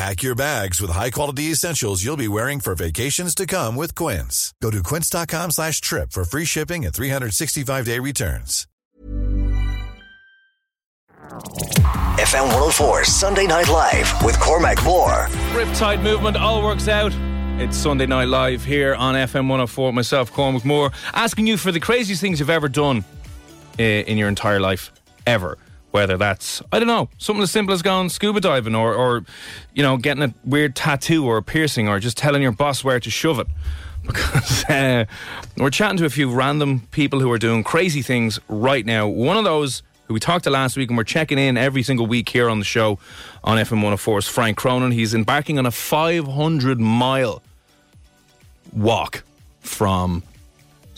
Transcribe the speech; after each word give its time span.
Pack 0.00 0.22
your 0.22 0.34
bags 0.34 0.80
with 0.80 0.90
high-quality 0.90 1.52
essentials 1.52 2.02
you'll 2.02 2.16
be 2.16 2.26
wearing 2.26 2.58
for 2.58 2.74
vacations 2.74 3.34
to 3.34 3.44
come 3.44 3.76
with 3.76 3.94
Quince. 3.94 4.54
Go 4.62 4.70
to 4.70 4.82
quince.com 4.82 5.50
slash 5.50 5.82
trip 5.82 6.10
for 6.12 6.24
free 6.24 6.46
shipping 6.46 6.86
and 6.86 6.94
365-day 6.94 7.98
returns. 7.98 8.66
FM 12.16 12.46
104 12.46 13.04
Sunday 13.04 13.46
Night 13.46 13.68
Live 13.68 14.10
with 14.24 14.40
Cormac 14.40 14.82
Moore. 14.84 15.26
Riptide 15.52 16.02
movement 16.02 16.38
all 16.38 16.62
works 16.62 16.88
out. 16.88 17.12
It's 17.60 17.76
Sunday 17.76 18.06
Night 18.06 18.28
Live 18.28 18.64
here 18.64 18.94
on 18.94 19.14
FM 19.14 19.48
104. 19.50 19.92
Myself, 19.92 20.32
Cormac 20.32 20.64
Moore, 20.64 20.92
asking 21.12 21.46
you 21.46 21.58
for 21.58 21.72
the 21.72 21.80
craziest 21.80 22.22
things 22.22 22.40
you've 22.40 22.48
ever 22.48 22.70
done 22.70 23.04
uh, 23.78 23.82
in 23.82 24.16
your 24.16 24.28
entire 24.28 24.60
life, 24.60 24.92
ever. 25.26 25.58
Whether 25.90 26.16
that's, 26.16 26.62
I 26.70 26.78
don't 26.78 26.86
know, 26.86 27.08
something 27.18 27.42
as 27.42 27.50
simple 27.50 27.74
as 27.74 27.82
going 27.82 28.10
scuba 28.10 28.40
diving 28.40 28.76
or, 28.76 28.94
or 28.94 29.24
you 29.74 29.82
know, 29.82 29.96
getting 29.96 30.22
a 30.22 30.32
weird 30.44 30.76
tattoo 30.76 31.26
or 31.26 31.38
a 31.38 31.42
piercing 31.42 31.88
or 31.88 31.98
just 31.98 32.16
telling 32.16 32.42
your 32.42 32.52
boss 32.52 32.84
where 32.84 33.00
to 33.00 33.10
shove 33.10 33.38
it. 33.38 33.46
Because 34.02 34.64
uh, 34.64 35.04
we're 35.58 35.68
chatting 35.68 35.98
to 35.98 36.06
a 36.06 36.10
few 36.10 36.32
random 36.32 36.88
people 36.90 37.20
who 37.20 37.30
are 37.30 37.38
doing 37.38 37.62
crazy 37.62 38.00
things 38.00 38.40
right 38.48 38.84
now. 38.86 39.06
One 39.06 39.36
of 39.36 39.44
those 39.44 39.82
who 40.10 40.14
we 40.14 40.20
talked 40.20 40.44
to 40.44 40.50
last 40.50 40.76
week 40.76 40.88
and 40.88 40.96
we're 40.96 41.04
checking 41.04 41.38
in 41.38 41.56
every 41.56 41.82
single 41.82 42.06
week 42.06 42.28
here 42.30 42.48
on 42.48 42.58
the 42.58 42.64
show 42.64 42.98
on 43.44 43.58
FM 43.58 43.74
104 43.74 44.18
is 44.18 44.26
Frank 44.26 44.56
Cronin. 44.56 44.90
He's 44.90 45.12
embarking 45.12 45.58
on 45.58 45.66
a 45.66 45.70
500 45.70 46.80
mile 46.80 47.42
walk 48.72 49.22
from 49.60 50.22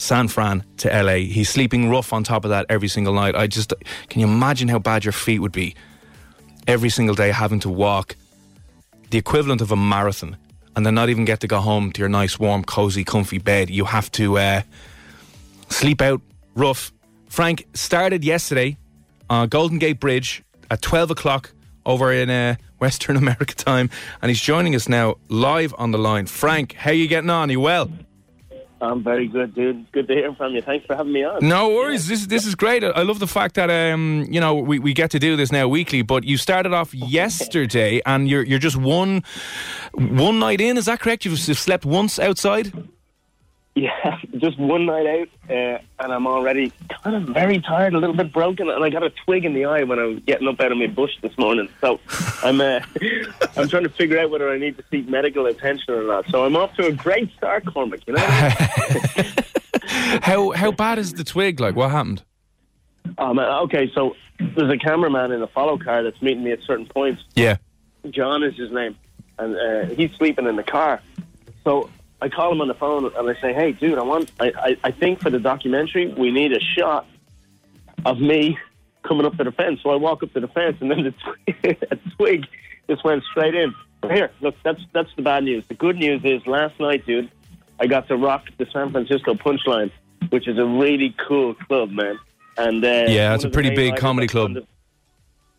San 0.02 0.26
Fran 0.26 0.64
to 0.78 0.88
LA. 0.88 1.14
He's 1.30 1.48
sleeping 1.48 1.88
rough 1.88 2.12
on 2.12 2.24
top 2.24 2.44
of 2.44 2.50
that 2.50 2.66
every 2.68 2.88
single 2.88 3.14
night. 3.14 3.36
I 3.36 3.46
just 3.46 3.72
can 4.08 4.20
you 4.20 4.26
imagine 4.26 4.66
how 4.66 4.80
bad 4.80 5.04
your 5.04 5.12
feet 5.12 5.38
would 5.38 5.52
be 5.52 5.76
every 6.66 6.90
single 6.90 7.14
day 7.14 7.30
having 7.30 7.60
to 7.60 7.68
walk 7.68 8.16
the 9.10 9.18
equivalent 9.18 9.60
of 9.60 9.70
a 9.70 9.76
marathon 9.76 10.36
and 10.74 10.84
then 10.84 10.94
not 10.96 11.08
even 11.08 11.24
get 11.24 11.38
to 11.40 11.46
go 11.46 11.60
home 11.60 11.92
to 11.92 12.00
your 12.00 12.08
nice, 12.08 12.36
warm, 12.38 12.64
cozy, 12.64 13.04
comfy 13.04 13.38
bed. 13.38 13.70
You 13.70 13.84
have 13.84 14.10
to 14.12 14.38
uh, 14.38 14.62
sleep 15.68 16.00
out 16.00 16.20
rough. 16.56 16.92
Frank 17.28 17.66
started 17.74 18.24
yesterday 18.24 18.78
on 19.30 19.48
Golden 19.48 19.78
Gate 19.78 20.00
Bridge 20.00 20.42
at 20.68 20.82
12 20.82 21.12
o'clock 21.12 21.52
over 21.86 22.12
in 22.12 22.28
uh, 22.28 22.56
Western 22.80 23.16
America 23.24 23.54
time, 23.54 23.88
and 24.20 24.30
he's 24.30 24.40
joining 24.40 24.74
us 24.74 24.88
now 24.88 25.16
live 25.28 25.72
on 25.78 25.92
the 25.92 25.98
line. 25.98 26.26
Frank, 26.26 26.72
how 26.72 26.90
you 26.90 27.06
getting 27.06 27.30
on? 27.30 27.50
Are 27.50 27.52
you 27.52 27.60
well? 27.60 27.88
I'm 28.82 29.04
very 29.04 29.28
good, 29.28 29.54
dude. 29.54 29.90
Good 29.92 30.08
to 30.08 30.14
hear 30.14 30.34
from 30.34 30.54
you. 30.54 30.60
Thanks 30.60 30.84
for 30.86 30.96
having 30.96 31.12
me 31.12 31.22
on. 31.22 31.46
No 31.46 31.68
worries. 31.68 32.08
This 32.08 32.26
this 32.26 32.44
is 32.44 32.56
great. 32.56 32.82
I 32.82 33.02
love 33.02 33.20
the 33.20 33.28
fact 33.28 33.54
that 33.54 33.70
um 33.70 34.26
you 34.28 34.40
know 34.40 34.54
we, 34.54 34.80
we 34.80 34.92
get 34.92 35.12
to 35.12 35.20
do 35.20 35.36
this 35.36 35.52
now 35.52 35.68
weekly. 35.68 36.02
But 36.02 36.24
you 36.24 36.36
started 36.36 36.72
off 36.72 36.92
yesterday, 37.18 38.02
and 38.04 38.28
you're 38.28 38.42
you're 38.42 38.58
just 38.58 38.76
one 38.76 39.22
one 39.94 40.40
night 40.40 40.60
in. 40.60 40.76
Is 40.76 40.86
that 40.86 40.98
correct? 40.98 41.24
You've 41.24 41.38
slept 41.38 41.86
once 41.86 42.18
outside. 42.18 42.72
Yeah, 43.74 44.18
just 44.36 44.58
one 44.58 44.84
night 44.84 45.06
out, 45.06 45.28
uh, 45.48 45.78
and 46.00 46.12
I'm 46.12 46.26
already 46.26 46.72
kind 47.02 47.16
of 47.16 47.34
very 47.34 47.58
tired, 47.60 47.94
a 47.94 47.98
little 47.98 48.14
bit 48.14 48.32
broken, 48.32 48.68
and 48.68 48.84
I 48.84 48.90
got 48.90 49.02
a 49.02 49.10
twig 49.10 49.46
in 49.46 49.54
the 49.54 49.64
eye 49.64 49.82
when 49.84 49.98
I 49.98 50.04
was 50.04 50.18
getting 50.20 50.46
up 50.46 50.60
out 50.60 50.72
of 50.72 50.78
my 50.78 50.88
bush 50.88 51.12
this 51.22 51.36
morning. 51.38 51.68
So 51.80 51.98
I'm 52.42 52.60
uh, 52.60 52.80
I'm 53.56 53.68
trying 53.68 53.84
to 53.84 53.88
figure 53.88 54.18
out 54.18 54.30
whether 54.30 54.50
I 54.50 54.58
need 54.58 54.76
to 54.76 54.84
seek 54.90 55.08
medical 55.08 55.46
attention 55.46 55.94
or 55.94 56.02
not. 56.02 56.28
So 56.28 56.44
I'm 56.44 56.54
off 56.54 56.74
to 56.74 56.86
a 56.86 56.92
great 56.92 57.32
start, 57.32 57.64
Cormac. 57.64 58.06
You 58.06 58.14
know. 58.14 58.26
how 60.20 60.50
how 60.50 60.70
bad 60.70 60.98
is 60.98 61.14
the 61.14 61.24
twig? 61.24 61.58
Like 61.58 61.74
what 61.74 61.90
happened? 61.90 62.22
Um, 63.16 63.38
okay, 63.38 63.90
so 63.94 64.16
there's 64.38 64.70
a 64.70 64.78
cameraman 64.78 65.32
in 65.32 65.42
a 65.42 65.46
follow 65.46 65.78
car 65.78 66.02
that's 66.02 66.20
meeting 66.20 66.44
me 66.44 66.52
at 66.52 66.60
certain 66.66 66.86
points. 66.86 67.22
Yeah. 67.34 67.56
John 68.10 68.42
is 68.42 68.56
his 68.56 68.70
name, 68.70 68.96
and 69.38 69.56
uh, 69.56 69.94
he's 69.94 70.10
sleeping 70.12 70.46
in 70.46 70.56
the 70.56 70.62
car. 70.62 71.00
So 71.64 71.88
I 72.22 72.28
call 72.28 72.52
him 72.52 72.60
on 72.60 72.68
the 72.68 72.74
phone 72.74 73.04
and 73.04 73.28
I 73.28 73.40
say, 73.40 73.52
"Hey, 73.52 73.72
dude, 73.72 73.98
I 73.98 74.02
want. 74.02 74.30
I, 74.38 74.52
I, 74.56 74.76
I 74.84 74.90
think 74.92 75.20
for 75.20 75.28
the 75.30 75.40
documentary, 75.40 76.06
we 76.14 76.30
need 76.30 76.52
a 76.52 76.60
shot 76.60 77.06
of 78.04 78.20
me 78.20 78.58
coming 79.02 79.26
up 79.26 79.36
to 79.38 79.44
the 79.44 79.52
fence." 79.52 79.80
So 79.82 79.90
I 79.90 79.96
walk 79.96 80.22
up 80.22 80.32
to 80.34 80.40
the 80.40 80.48
fence, 80.48 80.76
and 80.80 80.90
then 80.90 81.02
the 81.02 81.14
twig, 81.62 81.78
a 81.90 81.96
twig 82.16 82.46
just 82.88 83.02
went 83.04 83.24
straight 83.24 83.54
in. 83.54 83.74
Here, 84.08 84.30
look, 84.40 84.54
that's 84.62 84.80
that's 84.92 85.10
the 85.16 85.22
bad 85.22 85.44
news. 85.44 85.66
The 85.66 85.74
good 85.74 85.96
news 85.96 86.24
is 86.24 86.46
last 86.46 86.78
night, 86.80 87.04
dude, 87.06 87.30
I 87.80 87.86
got 87.88 88.06
to 88.08 88.16
rock 88.16 88.46
the 88.56 88.66
San 88.72 88.92
Francisco 88.92 89.34
Punchline, 89.34 89.90
which 90.30 90.46
is 90.46 90.58
a 90.58 90.64
really 90.64 91.14
cool 91.26 91.54
club, 91.54 91.90
man. 91.90 92.18
And 92.56 92.84
uh, 92.84 93.06
Yeah, 93.08 93.34
it's 93.34 93.44
a 93.44 93.50
pretty 93.50 93.74
big 93.74 93.96
comedy 93.96 94.28
club. 94.28 94.54
the- 94.54 94.66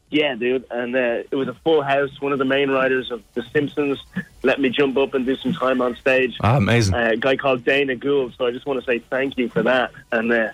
yeah, 0.10 0.36
dude, 0.36 0.66
and 0.70 0.96
uh, 0.96 1.24
it 1.32 1.36
was 1.36 1.48
a 1.48 1.56
full 1.64 1.82
house. 1.82 2.22
One 2.22 2.32
of 2.34 2.40
the 2.40 2.46
main 2.46 2.70
writers 2.70 3.10
of 3.12 3.24
The 3.34 3.42
Simpsons 3.52 3.98
let 4.44 4.60
me 4.60 4.70
jump 4.70 4.98
up 4.98 5.14
and 5.14 5.26
do 5.26 5.36
some 5.38 5.54
time 5.54 5.82
on 5.82 5.96
stage. 5.96 6.38
Ah, 6.42 6.58
amazing. 6.58 6.94
Uh, 6.94 7.12
a 7.14 7.18
guy 7.18 7.36
called 7.36 7.64
Dana 7.64 7.96
Gould. 7.96 8.36
So 8.38 8.46
I 8.46 8.52
just 8.52 8.66
want 8.66 8.80
to 8.80 8.86
say 8.86 9.00
thank 9.00 9.38
you 9.38 9.50
for 9.50 9.64
that. 9.64 9.92
And 10.12 10.32
uh, 10.32 10.50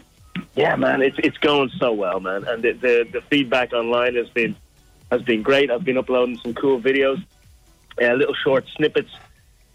yeah, 0.56 0.76
man, 0.76 1.02
it's 1.02 1.18
it's 1.20 1.38
going 1.38 1.70
so 1.78 1.92
well, 1.92 2.20
man. 2.20 2.44
And 2.46 2.64
the, 2.64 2.74
the 2.74 3.08
the 3.12 3.22
feedback 3.22 3.74
online 3.74 4.16
has 4.16 4.30
been 4.30 4.56
has 5.12 5.22
been 5.24 5.42
great. 5.42 5.72
I've 5.72 5.84
been 5.84 5.98
uploading 5.98 6.38
some 6.38 6.54
cool 6.54 6.80
videos, 6.80 7.24
uh, 8.02 8.14
little 8.14 8.36
short 8.36 8.68
snippets, 8.76 9.12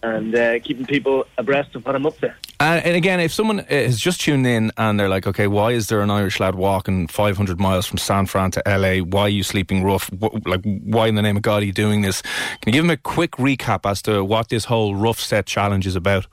and 0.02 0.34
uh, 0.34 0.60
keeping 0.60 0.86
people 0.86 1.26
abreast 1.36 1.74
of 1.74 1.84
what 1.84 1.96
I'm 1.96 2.06
up 2.06 2.18
to. 2.18 2.34
And, 2.64 2.86
and 2.86 2.96
again, 2.96 3.20
if 3.20 3.30
someone 3.32 3.60
uh, 3.60 3.64
has 3.68 3.98
just 4.00 4.22
tuned 4.22 4.46
in 4.46 4.72
and 4.78 4.98
they're 4.98 5.08
like, 5.10 5.26
okay, 5.26 5.46
why 5.46 5.72
is 5.72 5.88
there 5.88 6.00
an 6.00 6.10
Irish 6.10 6.40
lad 6.40 6.54
walking 6.54 7.06
500 7.08 7.60
miles 7.60 7.84
from 7.84 7.98
San 7.98 8.24
Fran 8.24 8.52
to 8.52 8.62
LA? 8.66 9.04
Why 9.04 9.22
are 9.22 9.28
you 9.28 9.42
sleeping 9.42 9.84
rough? 9.84 10.08
Wh- 10.08 10.46
Like, 10.46 10.62
why 10.64 11.08
in 11.08 11.14
the 11.14 11.20
name 11.20 11.36
of 11.36 11.42
God 11.42 11.62
are 11.62 11.66
you 11.66 11.72
doing 11.74 12.00
this? 12.00 12.22
Can 12.22 12.66
you 12.66 12.72
give 12.72 12.84
them 12.84 12.90
a 12.90 12.96
quick 12.96 13.32
recap 13.32 13.88
as 13.88 14.00
to 14.02 14.24
what 14.24 14.48
this 14.48 14.64
whole 14.64 14.94
rough 14.94 15.20
set 15.20 15.44
challenge 15.44 15.86
is 15.86 15.94
about? 15.94 16.26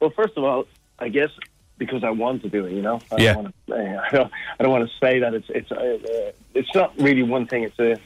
Well, 0.00 0.10
first 0.10 0.36
of 0.36 0.44
all, 0.44 0.66
I 1.00 1.08
guess 1.08 1.30
because 1.76 2.04
I 2.04 2.10
want 2.10 2.42
to 2.42 2.48
do 2.48 2.64
it. 2.66 2.72
You 2.72 2.82
know, 2.82 3.00
I 3.10 3.16
Yeah. 3.20 3.34
Don't 3.34 3.42
want 3.44 3.54
to, 3.66 3.74
I 3.74 4.08
don't. 4.16 4.32
I 4.60 4.62
don't 4.62 4.72
want 4.72 4.88
to 4.88 4.94
say 5.00 5.18
that 5.18 5.34
it's 5.34 5.46
it's 5.48 5.70
uh, 5.72 5.74
uh, 5.74 6.32
it's 6.54 6.72
not 6.74 6.92
really 7.00 7.22
one 7.24 7.46
thing. 7.46 7.64
It's 7.64 7.78
a. 7.80 7.96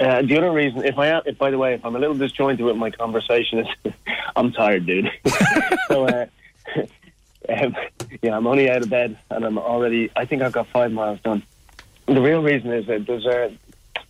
Uh, 0.00 0.22
the 0.22 0.36
other 0.36 0.50
reason, 0.50 0.84
if 0.84 0.98
I 0.98 1.08
am, 1.08 1.22
if 1.26 1.38
by 1.38 1.50
the 1.50 1.58
way, 1.58 1.74
if 1.74 1.84
I'm 1.84 1.94
a 1.94 1.98
little 1.98 2.16
disjointed 2.16 2.64
with 2.64 2.76
my 2.76 2.90
conversation, 2.90 3.60
is 3.60 3.92
I'm 4.36 4.52
tired, 4.52 4.86
dude. 4.86 5.10
so, 5.88 6.06
uh, 6.06 6.26
um, 7.48 7.76
yeah, 8.22 8.36
I'm 8.36 8.46
only 8.46 8.70
out 8.70 8.82
of 8.82 8.90
bed 8.90 9.16
and 9.30 9.44
I'm 9.44 9.58
already. 9.58 10.10
I 10.16 10.24
think 10.24 10.42
I've 10.42 10.52
got 10.52 10.66
five 10.68 10.92
miles 10.92 11.20
done. 11.20 11.42
The 12.06 12.20
real 12.20 12.42
reason 12.42 12.70
is 12.72 12.86
that 12.86 13.06
there's 13.06 13.26
a. 13.26 13.56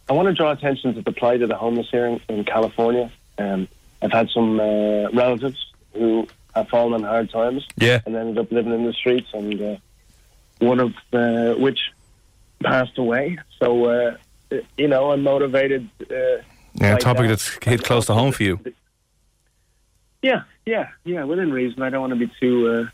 I 0.08 0.12
want 0.12 0.26
to 0.28 0.34
draw 0.34 0.50
attention 0.52 0.94
to 0.94 1.02
the 1.02 1.12
plight 1.12 1.42
of 1.42 1.48
the 1.48 1.56
homeless 1.56 1.88
here 1.90 2.06
in, 2.06 2.20
in 2.28 2.44
California. 2.44 3.10
Um, 3.38 3.68
I've 4.02 4.12
had 4.12 4.28
some 4.30 4.60
uh, 4.60 5.10
relatives 5.10 5.72
who 5.94 6.26
have 6.54 6.68
fallen 6.68 6.92
on 6.94 7.02
hard 7.04 7.30
times 7.30 7.66
Yeah. 7.76 8.00
and 8.04 8.14
ended 8.14 8.38
up 8.38 8.52
living 8.52 8.72
in 8.74 8.84
the 8.84 8.92
streets, 8.92 9.28
and 9.32 9.60
uh, 9.60 9.76
one 10.58 10.80
of 10.80 10.92
uh, 11.12 11.54
which 11.54 11.90
passed 12.62 12.98
away. 12.98 13.38
So, 13.58 13.84
uh, 13.86 14.16
you 14.76 14.88
know, 14.88 15.12
I'm 15.12 15.22
motivated. 15.22 15.88
Uh, 16.02 16.14
Yeah, 16.74 16.90
a 16.90 16.92
like 16.92 17.00
topic 17.00 17.22
that. 17.22 17.28
that's 17.28 17.64
hit 17.64 17.84
close 17.84 18.06
to 18.06 18.14
home 18.14 18.32
for 18.32 18.42
you. 18.42 18.58
Yeah, 20.22 20.42
yeah, 20.66 20.88
yeah. 21.04 21.24
Within 21.24 21.52
reason, 21.52 21.82
I 21.82 21.90
don't 21.90 22.00
want 22.00 22.12
to 22.12 22.18
be 22.18 22.32
too 22.40 22.68
uh, 22.68 22.86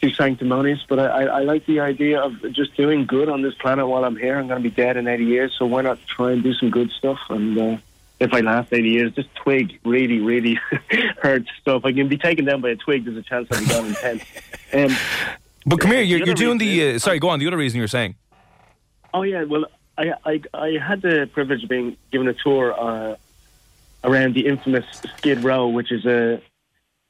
too 0.00 0.10
sanctimonious, 0.10 0.80
but 0.88 0.98
I, 0.98 1.06
I, 1.06 1.22
I 1.24 1.40
like 1.42 1.64
the 1.66 1.80
idea 1.80 2.20
of 2.20 2.32
just 2.52 2.76
doing 2.76 3.06
good 3.06 3.28
on 3.28 3.42
this 3.42 3.54
planet 3.54 3.86
while 3.86 4.04
I'm 4.04 4.16
here. 4.16 4.38
I'm 4.38 4.48
going 4.48 4.62
to 4.62 4.68
be 4.68 4.74
dead 4.74 4.96
in 4.96 5.06
80 5.08 5.24
years, 5.24 5.54
so 5.58 5.66
why 5.66 5.82
not 5.82 5.98
try 6.06 6.32
and 6.32 6.42
do 6.42 6.52
some 6.54 6.70
good 6.70 6.90
stuff? 6.90 7.18
And 7.30 7.58
uh, 7.58 7.76
if 8.20 8.32
I 8.34 8.40
last 8.40 8.72
80 8.72 8.88
years, 8.88 9.14
this 9.14 9.26
twig 9.36 9.78
really, 9.84 10.18
really 10.20 10.58
hurts. 11.22 11.48
So 11.64 11.76
if 11.76 11.84
I 11.84 11.92
can 11.92 12.08
be 12.08 12.18
taken 12.18 12.44
down 12.44 12.60
by 12.60 12.70
a 12.70 12.76
twig, 12.76 13.04
there's 13.04 13.16
a 13.16 13.22
chance 13.22 13.48
I'll 13.52 13.60
be 13.60 13.66
gone 13.66 13.86
in 13.86 13.94
10. 13.94 14.20
Um, 14.70 14.94
But 15.64 15.80
come 15.80 15.92
here, 15.92 16.02
you're, 16.02 16.18
you're 16.26 16.34
doing 16.34 16.58
reason 16.58 16.76
the. 16.76 16.96
Uh, 16.96 16.98
sorry, 16.98 17.18
go 17.18 17.30
on. 17.30 17.38
The 17.38 17.46
other 17.46 17.56
reason 17.56 17.78
you're 17.78 17.88
saying. 17.88 18.16
Oh 19.14 19.22
yeah, 19.22 19.44
well, 19.44 19.64
I 19.98 20.14
I, 20.24 20.42
I 20.54 20.78
had 20.78 21.02
the 21.02 21.28
privilege 21.32 21.64
of 21.64 21.68
being 21.68 21.96
given 22.12 22.28
a 22.28 22.34
tour 22.34 22.72
uh, 22.78 23.16
around 24.04 24.34
the 24.34 24.46
infamous 24.46 24.86
Skid 25.18 25.42
Row, 25.42 25.68
which 25.68 25.90
is 25.90 26.06
a 26.06 26.40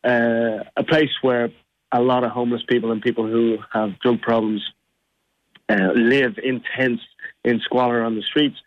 uh, 0.04 0.64
a 0.76 0.84
place 0.84 1.10
where 1.22 1.50
a 1.92 2.00
lot 2.00 2.24
of 2.24 2.30
homeless 2.30 2.62
people 2.62 2.90
and 2.92 3.02
people 3.02 3.26
who 3.26 3.58
have 3.72 3.98
drug 4.00 4.20
problems 4.20 4.72
uh, 5.68 5.92
live 5.94 6.38
in 6.38 6.62
tents 6.76 7.02
in 7.44 7.60
squalor 7.60 8.02
on 8.02 8.14
the 8.14 8.22
streets. 8.22 8.58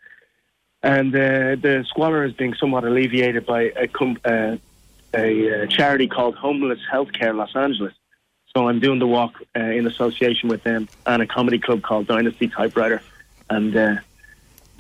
And 0.83 1.13
uh, 1.15 1.55
the 1.55 1.85
squalor 1.87 2.23
is 2.23 2.33
being 2.33 2.55
somewhat 2.55 2.83
alleviated 2.83 3.45
by 3.45 3.71
a, 3.75 3.87
com- 3.87 4.19
uh, 4.25 4.57
a 5.13 5.63
uh, 5.63 5.67
charity 5.67 6.07
called 6.07 6.35
Homeless 6.35 6.79
Healthcare 6.91 7.35
Los 7.35 7.55
Angeles. 7.55 7.93
So 8.55 8.67
I'm 8.67 8.79
doing 8.79 8.99
the 8.99 9.07
walk 9.07 9.35
in 9.55 9.85
association 9.85 10.49
with 10.49 10.63
them 10.63 10.89
and 11.05 11.21
a 11.21 11.27
comedy 11.27 11.59
club 11.59 11.83
called 11.83 12.07
Dynasty 12.07 12.47
Typewriter. 12.47 13.01
And 13.49 13.75
uh, 13.75 13.95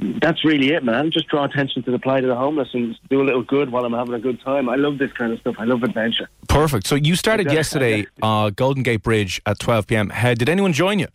that's 0.01 0.43
really 0.43 0.73
it, 0.73 0.83
man. 0.83 1.11
Just 1.11 1.27
draw 1.27 1.43
attention 1.45 1.83
to 1.83 1.91
the 1.91 1.99
plight 1.99 2.23
of 2.23 2.29
the 2.29 2.35
homeless 2.35 2.69
and 2.73 2.97
do 3.09 3.21
a 3.21 3.25
little 3.25 3.43
good 3.43 3.71
while 3.71 3.85
I'm 3.85 3.93
having 3.93 4.13
a 4.15 4.19
good 4.19 4.41
time. 4.41 4.67
I 4.67 4.75
love 4.75 4.97
this 4.97 5.11
kind 5.13 5.31
of 5.31 5.39
stuff. 5.39 5.55
I 5.59 5.65
love 5.65 5.83
adventure. 5.83 6.27
Perfect. 6.49 6.87
So 6.87 6.95
you 6.95 7.15
started 7.15 7.47
Yeah. 7.47 7.53
yesterday, 7.53 8.07
uh, 8.21 8.49
Golden 8.49 8.83
Gate 8.83 9.03
Bridge 9.03 9.41
at 9.45 9.59
12 9.59 9.87
p.m. 9.87 10.09
How, 10.09 10.33
did 10.33 10.49
anyone 10.49 10.73
join 10.73 10.99
you? 10.99 11.07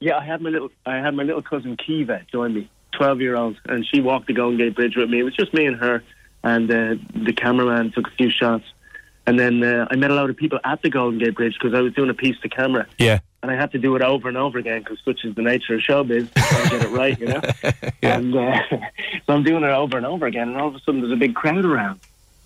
Yeah, 0.00 0.18
I 0.18 0.24
had 0.24 0.42
my 0.42 0.50
little 0.50 0.70
I 0.84 0.96
had 0.96 1.14
my 1.14 1.22
little 1.22 1.40
cousin 1.42 1.76
Kiva 1.76 2.20
join 2.30 2.52
me, 2.52 2.68
twelve 2.92 3.20
year 3.22 3.34
old, 3.34 3.56
and 3.64 3.86
she 3.86 4.00
walked 4.02 4.26
the 4.26 4.34
Golden 4.34 4.58
Gate 4.58 4.74
Bridge 4.76 4.94
with 4.94 5.08
me. 5.08 5.20
It 5.20 5.22
was 5.22 5.34
just 5.34 5.54
me 5.54 5.64
and 5.66 5.76
her, 5.76 6.02
and 6.44 6.70
uh, 6.70 6.96
the 7.14 7.32
cameraman 7.32 7.92
took 7.92 8.06
a 8.08 8.10
few 8.10 8.28
shots, 8.30 8.64
and 9.26 9.38
then 9.38 9.62
uh, 9.62 9.86
I 9.90 9.96
met 9.96 10.10
a 10.10 10.14
lot 10.14 10.30
of 10.30 10.36
people 10.36 10.58
at 10.64 10.82
the 10.82 10.90
Golden 10.90 11.18
Gate 11.18 11.34
Bridge 11.34 11.54
because 11.60 11.74
I 11.74 11.80
was 11.80 11.92
doing 11.94 12.10
a 12.10 12.14
piece 12.14 12.38
to 12.40 12.48
camera, 12.48 12.86
Yeah. 12.98 13.18
and 13.42 13.50
I 13.50 13.56
had 13.56 13.72
to 13.72 13.78
do 13.78 13.96
it 13.96 14.02
over 14.02 14.28
and 14.28 14.36
over 14.36 14.58
again 14.58 14.80
because 14.80 14.98
such 15.04 15.24
is 15.24 15.34
the 15.34 15.42
nature 15.42 15.74
of 15.74 15.80
showbiz, 15.80 16.32
to 16.32 16.70
get 16.70 16.82
it 16.84 16.90
right, 16.90 17.18
you 17.18 17.26
know. 17.26 17.40
And 18.02 18.34
uh, 18.36 18.60
so 19.26 19.32
I'm 19.34 19.42
doing 19.42 19.64
it 19.64 19.70
over 19.70 19.96
and 19.96 20.06
over 20.06 20.26
again, 20.26 20.48
and 20.48 20.56
all 20.56 20.68
of 20.68 20.74
a 20.74 20.80
sudden 20.80 21.00
there's 21.00 21.12
a 21.12 21.16
big 21.16 21.34
crowd 21.34 21.64
around, 21.64 22.00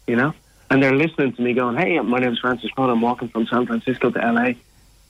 you 0.06 0.16
know, 0.16 0.32
and 0.70 0.82
they're 0.82 0.94
listening 0.96 1.32
to 1.34 1.42
me 1.42 1.52
going, 1.54 1.76
"Hey, 1.76 1.98
my 2.00 2.18
name's 2.18 2.38
Francis 2.38 2.70
Crone. 2.70 2.90
I'm 2.90 3.00
walking 3.00 3.28
from 3.28 3.46
San 3.46 3.66
Francisco 3.66 4.10
to 4.10 4.18
LA, 4.18 4.52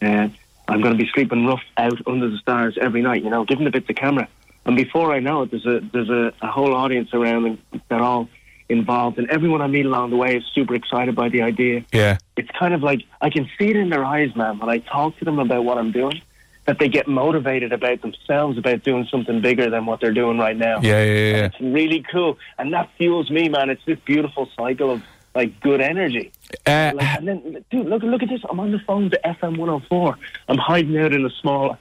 and 0.01 0.35
I'm 0.69 0.81
going 0.81 0.97
to 0.97 1.03
be 1.05 1.11
sleeping 1.15 1.47
rough 1.47 1.63
out 1.77 1.99
under 2.07 2.29
the 2.29 2.39
stars 2.39 2.77
every 2.81 3.03
night, 3.03 3.23
you 3.23 3.31
know, 3.31 3.45
giving 3.45 3.67
a 3.67 3.71
bit 3.71 3.87
to 3.87 3.95
camera." 3.95 4.27
And 4.67 4.77
before 4.77 5.13
I 5.13 5.21
know 5.21 5.43
it, 5.43 5.51
there's 5.51 5.67
a 5.67 5.81
there's 5.93 6.11
a, 6.11 6.33
a 6.43 6.47
whole 6.49 6.75
audience 6.75 7.15
around, 7.15 7.47
and 7.47 7.59
they're 7.89 8.03
all 8.03 8.29
involved, 8.71 9.19
and 9.19 9.29
everyone 9.31 9.61
I 9.63 9.67
meet 9.67 9.87
along 9.87 10.11
the 10.11 10.17
way 10.17 10.37
is 10.37 10.45
super 10.55 10.75
excited 10.75 11.15
by 11.15 11.29
the 11.29 11.43
idea 11.43 11.85
Yeah. 11.93 12.19
it's 12.37 12.51
kind 12.59 12.73
of 12.75 12.83
like 12.83 13.03
I 13.21 13.31
can 13.31 13.49
see 13.59 13.69
it 13.71 13.77
in 13.77 13.91
their 13.91 14.05
eyes, 14.05 14.35
man, 14.37 14.59
when 14.59 14.69
I 14.71 14.79
talk 14.79 15.19
to 15.19 15.25
them 15.25 15.39
about 15.39 15.65
what 15.65 15.79
I'm 15.79 15.93
doing, 15.93 16.21
that 16.67 16.79
they 16.79 16.89
get 16.89 17.09
motivated 17.09 17.73
about 17.73 18.01
themselves, 18.03 18.57
about 18.59 18.83
doing 18.85 19.07
something 19.11 19.41
bigger 19.41 19.71
than 19.71 19.87
what 19.87 20.01
they're 20.01 20.13
doing 20.13 20.39
right 20.39 20.57
now. 20.57 20.81
Yeah, 20.81 21.03
yeah, 21.03 21.13
yeah. 21.37 21.45
It's 21.47 21.61
really 21.61 22.05
cool. 22.13 22.39
And 22.59 22.73
that 22.73 22.91
fuels 22.97 23.31
me, 23.31 23.49
man. 23.49 23.71
It's 23.71 23.85
this 23.87 23.99
beautiful 24.05 24.49
cycle 24.57 24.91
of 24.93 25.03
like 25.35 25.59
good 25.61 25.81
energy. 25.81 26.33
Uh, 26.67 26.93
Like, 26.95 27.07
and 27.19 27.29
then, 27.29 27.65
dude, 27.71 27.87
look, 27.87 28.03
look 28.03 28.23
at 28.23 28.29
this. 28.29 28.43
I'm 28.49 28.61
on 28.61 28.73
the 28.73 28.79
phone 28.81 29.11
to 29.11 29.21
FM 29.25 29.57
104. 29.59 30.19
I'm 30.49 30.59
hiding 30.59 30.97
out 30.99 31.13
in 31.13 31.25
a 31.25 31.31
small 31.41 31.79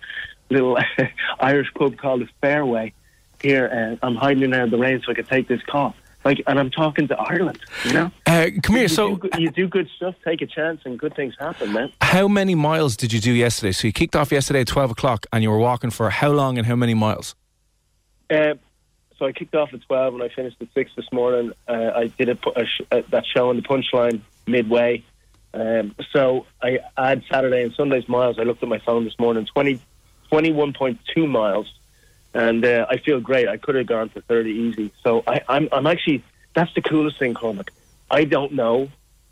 little 0.49 0.77
Irish 1.39 1.71
pub 1.75 1.97
called 1.97 2.21
the 2.21 2.27
Fairway 2.41 2.93
here, 3.41 3.65
and 3.67 3.99
I'm 4.01 4.15
hiding 4.15 4.43
in 4.43 4.53
out 4.53 4.63
of 4.65 4.71
the 4.71 4.77
rain 4.77 5.01
so 5.05 5.11
I 5.11 5.15
could 5.15 5.27
take 5.27 5.47
this 5.47 5.61
call. 5.63 5.93
Like, 6.25 6.41
and 6.47 6.59
I'm 6.59 6.69
talking 6.69 7.07
to 7.07 7.17
Ireland, 7.17 7.59
you 7.85 7.93
know? 7.93 8.11
uh, 8.25 8.47
come 8.61 8.75
here. 8.75 8.83
you, 8.83 8.87
So, 8.89 9.15
do, 9.15 9.29
you 9.41 9.51
do 9.51 9.67
good 9.67 9.87
stuff, 9.95 10.15
take 10.25 10.41
a 10.41 10.45
chance, 10.45 10.81
and 10.83 10.99
good 10.99 11.15
things 11.15 11.33
happen, 11.39 11.71
man. 11.71 11.91
how 12.01 12.27
many 12.27 12.55
miles 12.55 12.97
did 12.97 13.13
you 13.13 13.21
do 13.21 13.31
yesterday? 13.31 13.71
So 13.71 13.87
you 13.87 13.93
kicked 13.93 14.15
off 14.17 14.31
yesterday 14.31 14.61
at 14.61 14.67
12 14.67 14.91
o'clock 14.91 15.25
and 15.31 15.43
you 15.43 15.49
were 15.49 15.57
walking 15.59 15.91
for 15.91 16.09
how 16.09 16.31
long 16.31 16.57
and 16.57 16.67
how 16.67 16.75
many 16.75 16.93
miles? 16.93 17.35
Uh, 18.29 18.55
so 19.17 19.25
I 19.25 19.31
kicked 19.31 19.55
off 19.55 19.73
at 19.73 19.81
12 19.81 20.13
and 20.15 20.23
I 20.23 20.29
finished 20.29 20.57
at 20.61 20.67
6 20.73 20.91
this 20.97 21.05
morning. 21.13 21.51
Uh, 21.67 21.91
I 21.95 22.07
did 22.07 22.29
a, 22.29 22.37
a 22.55 22.65
sh- 22.65 22.81
that 23.09 23.23
show 23.25 23.49
on 23.49 23.55
the 23.55 23.61
punchline 23.61 24.21
midway. 24.45 25.03
Um, 25.53 25.95
so 26.11 26.45
I 26.61 26.79
add 26.97 27.23
Saturday 27.31 27.63
and 27.63 27.73
Sunday's 27.73 28.07
miles. 28.09 28.37
I 28.39 28.43
looked 28.43 28.61
at 28.61 28.69
my 28.69 28.79
phone 28.79 29.05
this 29.05 29.17
morning, 29.17 29.45
20, 29.45 29.79
21.2 30.31 31.27
miles. 31.29 31.73
And 32.33 32.63
uh, 32.63 32.85
I 32.89 32.97
feel 32.97 33.19
great. 33.19 33.47
I 33.47 33.57
could 33.57 33.75
have 33.75 33.87
gone 33.87 34.09
to 34.09 34.21
30 34.21 34.51
easy. 34.51 34.91
So 35.03 35.23
I, 35.25 35.41
I'm, 35.49 35.67
I'm 35.71 35.87
actually, 35.87 36.23
that's 36.53 36.73
the 36.75 36.81
coolest 36.81 37.17
thing, 37.19 37.33
Cormac. 37.33 37.71
I 38.11 38.23
don't 38.23 38.53
know 38.53 38.89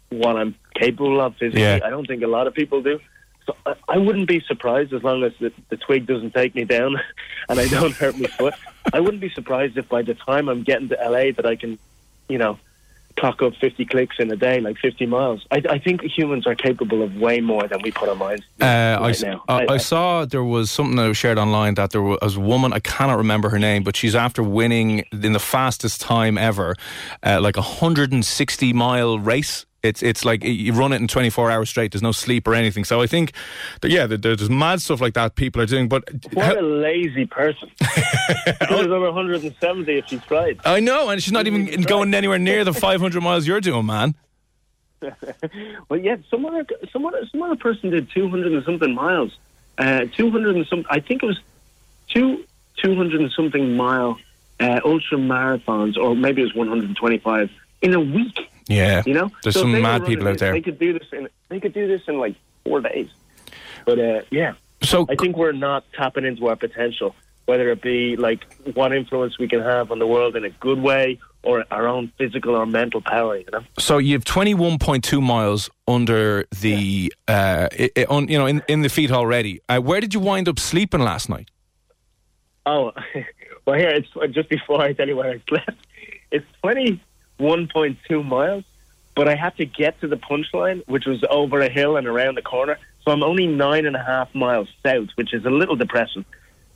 what 0.09 0.35
I'm 0.35 0.55
capable 0.75 1.21
of 1.21 1.35
physically. 1.35 1.61
Yeah. 1.61 1.79
I 1.83 1.89
don't 1.89 2.07
think 2.07 2.23
a 2.23 2.27
lot 2.27 2.47
of 2.47 2.53
people 2.53 2.81
do. 2.81 2.99
So 3.45 3.55
I, 3.65 3.75
I 3.87 3.97
wouldn't 3.97 4.27
be 4.27 4.41
surprised 4.41 4.93
as 4.93 5.03
long 5.03 5.23
as 5.23 5.33
the, 5.39 5.51
the 5.69 5.77
twig 5.77 6.05
doesn't 6.05 6.33
take 6.33 6.55
me 6.55 6.65
down 6.65 6.95
and 7.49 7.59
I 7.59 7.67
don't 7.67 7.93
hurt 7.93 8.17
my 8.17 8.27
foot. 8.27 8.53
I 8.93 8.99
wouldn't 8.99 9.21
be 9.21 9.29
surprised 9.29 9.77
if 9.77 9.87
by 9.89 10.01
the 10.01 10.13
time 10.13 10.49
I'm 10.49 10.63
getting 10.63 10.89
to 10.89 10.95
LA 10.95 11.31
that 11.31 11.45
I 11.45 11.55
can, 11.55 11.77
you 12.29 12.37
know, 12.37 12.59
clock 13.17 13.41
up 13.41 13.53
50 13.59 13.85
clicks 13.85 14.15
in 14.19 14.31
a 14.31 14.35
day, 14.35 14.59
like 14.61 14.77
50 14.77 15.05
miles. 15.07 15.45
I, 15.51 15.61
I 15.69 15.79
think 15.79 16.01
humans 16.03 16.47
are 16.47 16.55
capable 16.55 17.03
of 17.03 17.15
way 17.15 17.41
more 17.41 17.67
than 17.67 17.81
we 17.81 17.91
put 17.91 18.07
our 18.09 18.15
minds 18.15 18.43
to 18.59 18.65
Uh, 18.65 18.69
I, 18.69 18.99
right 19.01 19.09
s- 19.09 19.21
now. 19.23 19.43
I- 19.47 19.65
I 19.69 19.77
saw 19.77 20.25
there 20.25 20.43
was 20.43 20.71
something 20.71 20.95
that 20.95 21.07
was 21.07 21.17
shared 21.17 21.37
online 21.37 21.73
that 21.75 21.91
there 21.91 22.01
was 22.01 22.35
a 22.35 22.39
woman, 22.39 22.73
I 22.73 22.79
cannot 22.79 23.17
remember 23.17 23.49
her 23.49 23.59
name, 23.59 23.83
but 23.83 23.95
she's 23.95 24.15
after 24.15 24.41
winning 24.41 25.03
in 25.11 25.33
the 25.33 25.39
fastest 25.39 26.01
time 26.01 26.37
ever, 26.37 26.75
uh, 27.23 27.39
like 27.41 27.57
a 27.57 27.61
160 27.61 28.73
mile 28.73 29.19
race. 29.19 29.65
It's 29.83 30.01
it's 30.01 30.25
like 30.25 30.43
you 30.43 30.73
run 30.73 30.91
it 30.91 30.97
in 31.01 31.07
24 31.07 31.51
hours 31.51 31.69
straight. 31.69 31.91
There's 31.91 32.01
no 32.01 32.11
sleep 32.11 32.47
or 32.47 32.55
anything. 32.55 32.83
So 32.83 32.99
I 33.01 33.07
think, 33.07 33.31
that, 33.81 33.91
yeah, 33.91 34.07
there- 34.07 34.17
there's 34.17 34.49
mad 34.49 34.81
stuff 34.81 34.99
like 35.01 35.13
that 35.13 35.35
people 35.35 35.61
are 35.61 35.67
doing. 35.67 35.87
But 35.87 36.03
what 36.33 36.45
how- 36.45 36.59
a 36.59 36.61
lazy 36.61 37.25
person. 37.25 37.69
She 37.79 38.65
could 38.65 38.89
have 38.91 39.01
170 39.01 39.97
if 39.97 40.07
she 40.07 40.17
tried. 40.19 40.59
I 40.65 40.79
know, 40.79 41.09
and 41.09 41.21
she's 41.23 41.31
not 41.31 41.47
even 41.47 41.81
going 41.83 42.13
anywhere 42.13 42.39
near 42.39 42.63
the 42.63 42.73
500 42.73 43.21
miles 43.21 43.45
you're 43.47 43.61
doing, 43.61 43.85
man. 43.85 44.15
Well, 45.89 45.99
yeah, 45.99 46.17
some 46.29 46.45
other, 46.45 46.65
some 46.91 47.05
other, 47.05 47.25
some 47.31 47.41
other 47.43 47.55
person 47.55 47.91
did 47.91 48.09
200 48.11 48.51
and 48.51 48.63
something 48.65 48.93
miles. 48.93 49.37
Uh, 49.77 50.05
200 50.15 50.55
and 50.55 50.65
some, 50.67 50.85
I 50.89 50.99
think 50.99 51.21
it 51.23 51.27
was 51.27 51.39
two, 52.09 52.43
200 52.77 53.21
and 53.21 53.31
something 53.31 53.75
mile 53.77 54.17
uh, 54.59 54.79
ultra 54.83 55.17
marathons, 55.17 55.97
or 55.97 56.15
maybe 56.15 56.41
it 56.41 56.45
was 56.45 56.55
125 56.55 57.51
in 57.83 57.93
a 57.93 57.99
week. 57.99 58.46
Yeah, 58.67 59.03
You 59.05 59.13
know, 59.13 59.31
there's 59.43 59.55
So 59.55 59.61
some 59.61 59.81
mad 59.81 60.05
people 60.05 60.27
out 60.27 60.39
there. 60.39 60.51
They 60.51 60.61
could 60.61 60.79
do 60.79 60.93
this 60.93 61.07
in, 61.11 61.29
they 61.49 61.59
could 61.59 61.73
do 61.73 61.87
this 61.87 62.01
in 62.07 62.19
like 62.19 62.35
four 62.65 62.81
days. 62.81 63.09
But 63.85 63.99
uh, 63.99 64.21
yeah, 64.29 64.53
So 64.81 65.05
I 65.09 65.15
think 65.15 65.37
we're 65.37 65.53
not 65.53 65.85
tapping 65.93 66.25
into 66.25 66.47
our 66.47 66.55
potential, 66.55 67.15
whether 67.45 67.69
it 67.71 67.81
be 67.81 68.17
like 68.17 68.45
what 68.73 68.91
influence 68.93 69.39
we 69.39 69.47
can 69.47 69.61
have 69.61 69.91
on 69.91 69.99
the 69.99 70.07
world 70.07 70.35
in 70.35 70.43
a 70.43 70.49
good 70.49 70.79
way 70.79 71.19
or 71.43 71.63
our 71.71 71.87
own 71.87 72.11
physical 72.17 72.55
or 72.55 72.65
mental 72.65 73.01
power. 73.01 73.37
You 73.37 73.45
know. 73.53 73.61
So 73.79 73.99
you 73.99 74.13
have 74.13 74.25
21.2 74.25 75.21
miles 75.21 75.69
under 75.87 76.45
the, 76.59 77.13
uh, 77.27 77.69
i 77.71 77.89
i 77.95 78.05
on, 78.09 78.27
you 78.27 78.37
know, 78.37 78.47
in, 78.47 78.61
in 78.67 78.81
the 78.81 78.89
feet 78.89 79.11
already. 79.11 79.61
Uh, 79.69 79.79
where 79.79 80.01
did 80.01 80.13
you 80.13 80.19
wind 80.19 80.49
up 80.49 80.59
sleeping 80.59 80.99
last 80.99 81.29
night? 81.29 81.49
Oh, 82.65 82.91
well, 83.65 83.77
here 83.77 83.89
it's 83.89 84.09
just 84.33 84.49
before 84.49 84.81
I 84.81 84.91
tell 84.91 85.07
you 85.07 85.15
where 85.15 85.31
I 85.31 85.41
slept. 85.47 85.77
It's 86.29 86.45
twenty 86.61 87.01
one 87.37 87.67
point 87.67 87.97
two 88.07 88.23
miles, 88.23 88.63
but 89.15 89.27
I 89.27 89.35
have 89.35 89.55
to 89.57 89.65
get 89.65 89.99
to 90.01 90.07
the 90.07 90.17
punchline, 90.17 90.83
which 90.87 91.05
was 91.05 91.23
over 91.29 91.59
a 91.61 91.69
hill 91.69 91.97
and 91.97 92.07
around 92.07 92.35
the 92.35 92.41
corner. 92.41 92.77
So 93.03 93.11
I'm 93.11 93.23
only 93.23 93.47
nine 93.47 93.85
and 93.85 93.95
a 93.95 94.03
half 94.03 94.33
miles 94.35 94.67
south, 94.85 95.09
which 95.15 95.33
is 95.33 95.45
a 95.45 95.49
little 95.49 95.75
depressing. 95.75 96.25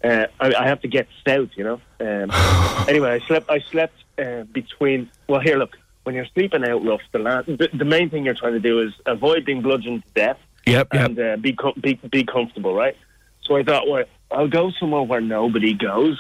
Uh, 0.04 0.28
I, 0.40 0.54
I 0.56 0.68
have 0.68 0.82
to 0.82 0.88
get 0.88 1.08
south, 1.28 1.50
you 1.56 1.64
know. 1.64 1.82
Um, 2.00 2.32
anyway, 2.88 3.12
I 3.12 3.20
slept. 3.28 3.50
I 3.50 3.60
slept 3.60 3.96
uh, 4.18 4.44
between. 4.44 5.10
Well, 5.28 5.42
here, 5.42 5.58
look. 5.58 5.78
When 6.04 6.16
you're 6.16 6.26
sleeping 6.34 6.64
out 6.68 6.84
rough, 6.84 7.02
the, 7.12 7.20
la- 7.20 7.44
the 7.44 7.70
the 7.72 7.86
main 7.86 8.10
thing 8.10 8.26
you're 8.26 8.34
trying 8.34 8.54
to 8.54 8.60
do 8.60 8.80
is 8.82 8.92
avoid 9.06 9.46
being 9.46 9.62
bludgeoned 9.62 10.04
to 10.04 10.14
death 10.16 10.40
Yep, 10.66 10.88
yep. 10.96 11.06
and 11.10 11.20
uh, 11.20 11.38
be, 11.38 11.54
com- 11.54 11.76
be 11.80 11.94
be 11.94 12.24
comfortable, 12.24 12.74
right? 12.74 12.98
So 13.44 13.56
I 13.56 13.62
thought, 13.64 13.88
well, 13.88 14.06
I'll 14.32 14.48
go 14.48 14.72
somewhere 14.72 15.04
where 15.04 15.22
nobody 15.22 15.74
goes. 15.76 16.20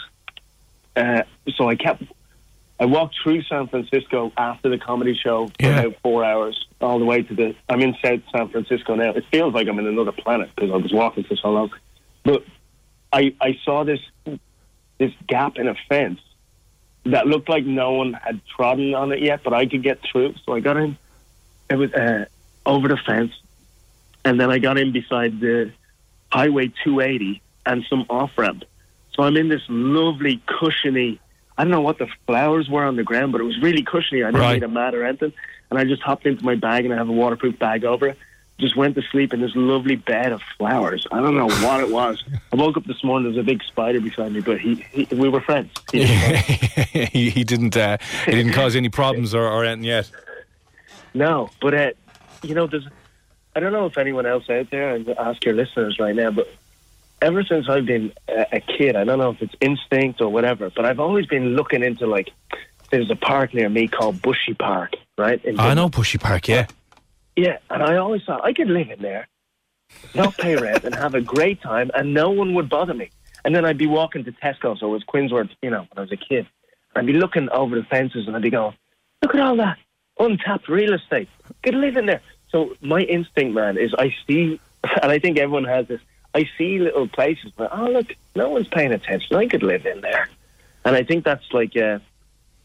Uh, 0.96 1.24
so 1.56 1.68
I 1.68 1.76
kept, 1.76 2.04
I 2.82 2.86
walked 2.86 3.16
through 3.22 3.44
San 3.44 3.68
Francisco 3.68 4.32
after 4.36 4.68
the 4.68 4.80
comedy 4.80 5.14
show 5.14 5.48
for 5.50 5.54
Yeah. 5.68 5.82
about 5.82 5.96
four 6.02 6.26
hours, 6.26 6.66
all 6.82 6.98
the 6.98 7.06
way 7.06 7.22
to 7.22 7.34
the. 7.36 7.56
I'm 7.70 7.80
in 7.80 7.96
South 8.04 8.22
San 8.36 8.50
Francisco 8.50 8.96
now. 8.96 9.12
It 9.12 9.24
feels 9.32 9.54
like 9.54 9.68
I'm 9.68 9.78
in 9.78 9.86
another 9.86 10.12
planet 10.12 10.50
because 10.56 10.72
I 10.72 10.78
was 10.78 10.92
walking 10.92 11.24
for 11.24 11.36
so 11.36 11.52
long. 11.52 11.70
But 12.24 12.44
I 13.14 13.36
I 13.40 13.60
saw 13.64 13.84
this 13.84 14.00
this 14.98 15.12
gap 15.28 15.58
in 15.58 15.68
a 15.68 15.76
fence 15.90 16.20
that 17.06 17.28
looked 17.28 17.50
like 17.50 17.66
no 17.66 17.92
one 17.94 18.14
had 18.14 18.42
trodden 18.48 18.96
on 18.96 19.12
it 19.12 19.20
yet, 19.22 19.42
but 19.44 19.54
I 19.54 19.68
could 19.68 19.84
get 19.84 20.00
through. 20.02 20.34
So 20.44 20.54
I 20.56 20.60
got 20.60 20.78
in. 20.78 20.98
It 21.70 21.76
was 21.76 21.94
uh, 21.94 22.26
over 22.66 22.88
the 22.88 22.98
fence, 22.98 23.32
and 24.26 24.40
then 24.40 24.50
I 24.50 24.58
got 24.58 24.80
in 24.80 24.92
beside 24.92 25.40
the 25.40 25.72
Highway 26.32 26.72
280 26.84 27.44
and 27.68 27.86
some 27.88 28.08
off 28.10 28.32
ramp. 28.38 28.64
So 29.14 29.22
I'm 29.22 29.38
in 29.38 29.50
this 29.50 29.62
lovely 29.70 30.42
cushiony. 30.48 31.20
I 31.62 31.64
don't 31.64 31.70
know 31.72 31.82
what 31.82 32.00
the 32.00 32.08
flowers 32.26 32.68
were 32.70 32.84
on 32.84 32.96
the 32.96 33.04
ground, 33.04 33.32
but 33.34 33.40
it 33.40 33.44
was 33.44 33.62
really 33.62 33.84
cushiony. 33.84 34.24
I 34.24 34.28
didn't 34.32 34.42
Right. 34.42 34.54
need 34.56 34.64
a 34.64 34.68
mat 34.68 34.96
or 34.96 35.06
anything, 35.06 35.32
and 35.70 35.78
I 35.78 35.84
just 35.84 36.02
hopped 36.02 36.26
into 36.26 36.44
my 36.44 36.56
bag 36.56 36.86
and 36.86 36.94
I 36.94 36.98
have 36.98 37.08
a 37.08 37.12
waterproof 37.12 37.60
bag 37.60 37.86
over 37.86 38.08
it. 38.08 38.18
just 38.60 38.76
went 38.76 38.94
to 38.96 39.02
sleep 39.12 39.32
in 39.34 39.42
this 39.42 39.56
lovely 39.56 39.96
bed 39.96 40.32
of 40.32 40.42
flowers. 40.58 41.06
I 41.12 41.20
don't 41.20 41.36
know 41.36 41.50
what 41.68 41.80
it 41.82 41.90
was. 41.92 42.24
I 42.52 42.56
woke 42.56 42.78
up 42.78 42.86
this 42.86 43.04
morning. 43.04 43.24
There 43.32 43.38
was 43.38 43.44
a 43.46 43.52
big 43.52 43.62
spider 43.64 44.00
beside 44.02 44.32
me, 44.34 44.40
but 44.42 44.60
he, 44.60 44.86
he 44.92 45.08
we 45.16 45.30
were 45.30 45.42
friends. 45.42 45.72
He 45.92 46.00
didn't 46.06 47.10
he 47.12 47.44
didn't. 47.44 47.78
Uh, 47.78 47.98
he 48.26 48.32
didn't 48.32 48.54
cause 48.54 48.76
any 48.76 48.90
problems 48.90 49.34
or, 49.36 49.46
or 49.48 49.64
anything 49.66 49.84
yet. 49.86 50.10
No, 51.14 51.50
but 51.62 51.74
uh, 51.74 51.92
you 52.44 52.56
know, 52.56 52.66
there's. 52.68 52.88
I 53.56 53.60
don't 53.60 53.74
know 53.74 53.86
if 53.86 53.98
anyone 53.98 54.26
else 54.26 54.50
out 54.50 54.70
there, 54.72 54.96
and 54.96 55.08
ask 55.10 55.44
your 55.46 55.54
listeners 55.56 55.98
right 56.00 56.16
now, 56.16 56.32
but 56.32 56.48
ever 57.22 57.44
since 57.44 57.68
I've 57.70 57.86
been 57.86 58.14
a, 58.28 58.60
kid, 58.60 58.96
I 58.96 59.04
don't 59.04 59.20
know 59.20 59.32
if 59.32 59.42
it's 59.42 59.54
instinct 59.62 60.22
or 60.22 60.30
whatever, 60.30 60.72
but 60.76 60.86
I've 60.86 61.00
always 61.00 61.26
been 61.26 61.56
looking 61.56 61.84
into 61.84 62.08
like. 62.08 62.30
There's 62.90 63.10
a 63.10 63.16
park 63.16 63.54
near 63.54 63.70
me 63.70 63.88
called 63.88 64.22
Bushy 64.22 64.54
Park, 64.54 64.96
right? 65.18 65.42
I 65.58 65.74
know 65.74 65.88
Bushy 65.88 66.18
Park. 66.18 66.50
Yeah. 66.50 66.68
Yeah, 67.38 67.60
and 67.70 67.82
I 67.82 67.96
always 67.96 68.22
thought 68.26 68.44
I 68.44 68.52
could 68.52 68.68
live 68.68 68.90
in 68.90 69.02
there, 69.02 69.30
not 70.14 70.38
pay 70.38 70.58
rent, 70.58 70.84
and 70.84 70.94
have 70.94 71.16
a 71.16 71.22
great 71.22 71.62
time, 71.62 71.90
and 71.94 72.14
no 72.14 72.32
one 72.32 72.54
would 72.56 72.70
bother 72.70 72.94
me. 72.94 73.10
And 73.46 73.56
then 73.56 73.66
I'd 73.66 73.78
be 73.78 73.88
walking 73.88 74.26
to 74.26 74.32
Tesco, 74.34 74.78
so 74.78 74.88
it 74.88 74.90
was 74.90 75.04
Quinnsworth, 75.06 75.50
you 75.62 75.70
know, 75.70 75.88
when 75.90 75.98
I 75.98 76.02
was 76.02 76.12
a 76.12 76.18
kid. 76.18 76.48
I'd 76.96 77.06
be 77.06 77.14
looking 77.14 77.50
over 77.50 77.76
the 77.76 77.84
fences, 77.84 78.28
and 78.28 78.36
I'd 78.36 78.42
be 78.42 78.50
going, 78.50 78.76
"Look 79.22 79.34
at 79.34 79.42
all 79.42 79.56
that 79.56 79.78
untapped 80.20 80.68
real 80.68 80.94
estate. 80.94 81.30
Could 81.64 81.76
live 81.76 81.96
in 81.96 82.06
there." 82.06 82.22
So 82.50 82.76
my 82.82 83.02
instinct, 83.02 83.56
man, 83.56 83.78
is 83.78 83.94
I 83.98 84.14
see, 84.28 84.60
and 85.02 85.12
I 85.12 85.20
think 85.20 85.38
everyone 85.38 85.64
has 85.64 85.88
this. 85.88 86.02
I 86.34 86.50
see 86.58 86.80
little 86.80 87.08
places, 87.08 87.52
but 87.56 87.70
oh 87.74 87.88
look, 87.90 88.14
no 88.36 88.50
one's 88.50 88.68
paying 88.68 88.92
attention. 88.94 89.36
I 89.36 89.48
could 89.48 89.64
live 89.64 89.86
in 89.86 90.02
there, 90.02 90.30
and 90.86 90.96
I 90.96 91.04
think 91.04 91.24
that's 91.26 91.52
like. 91.54 91.76
Uh, 91.78 92.00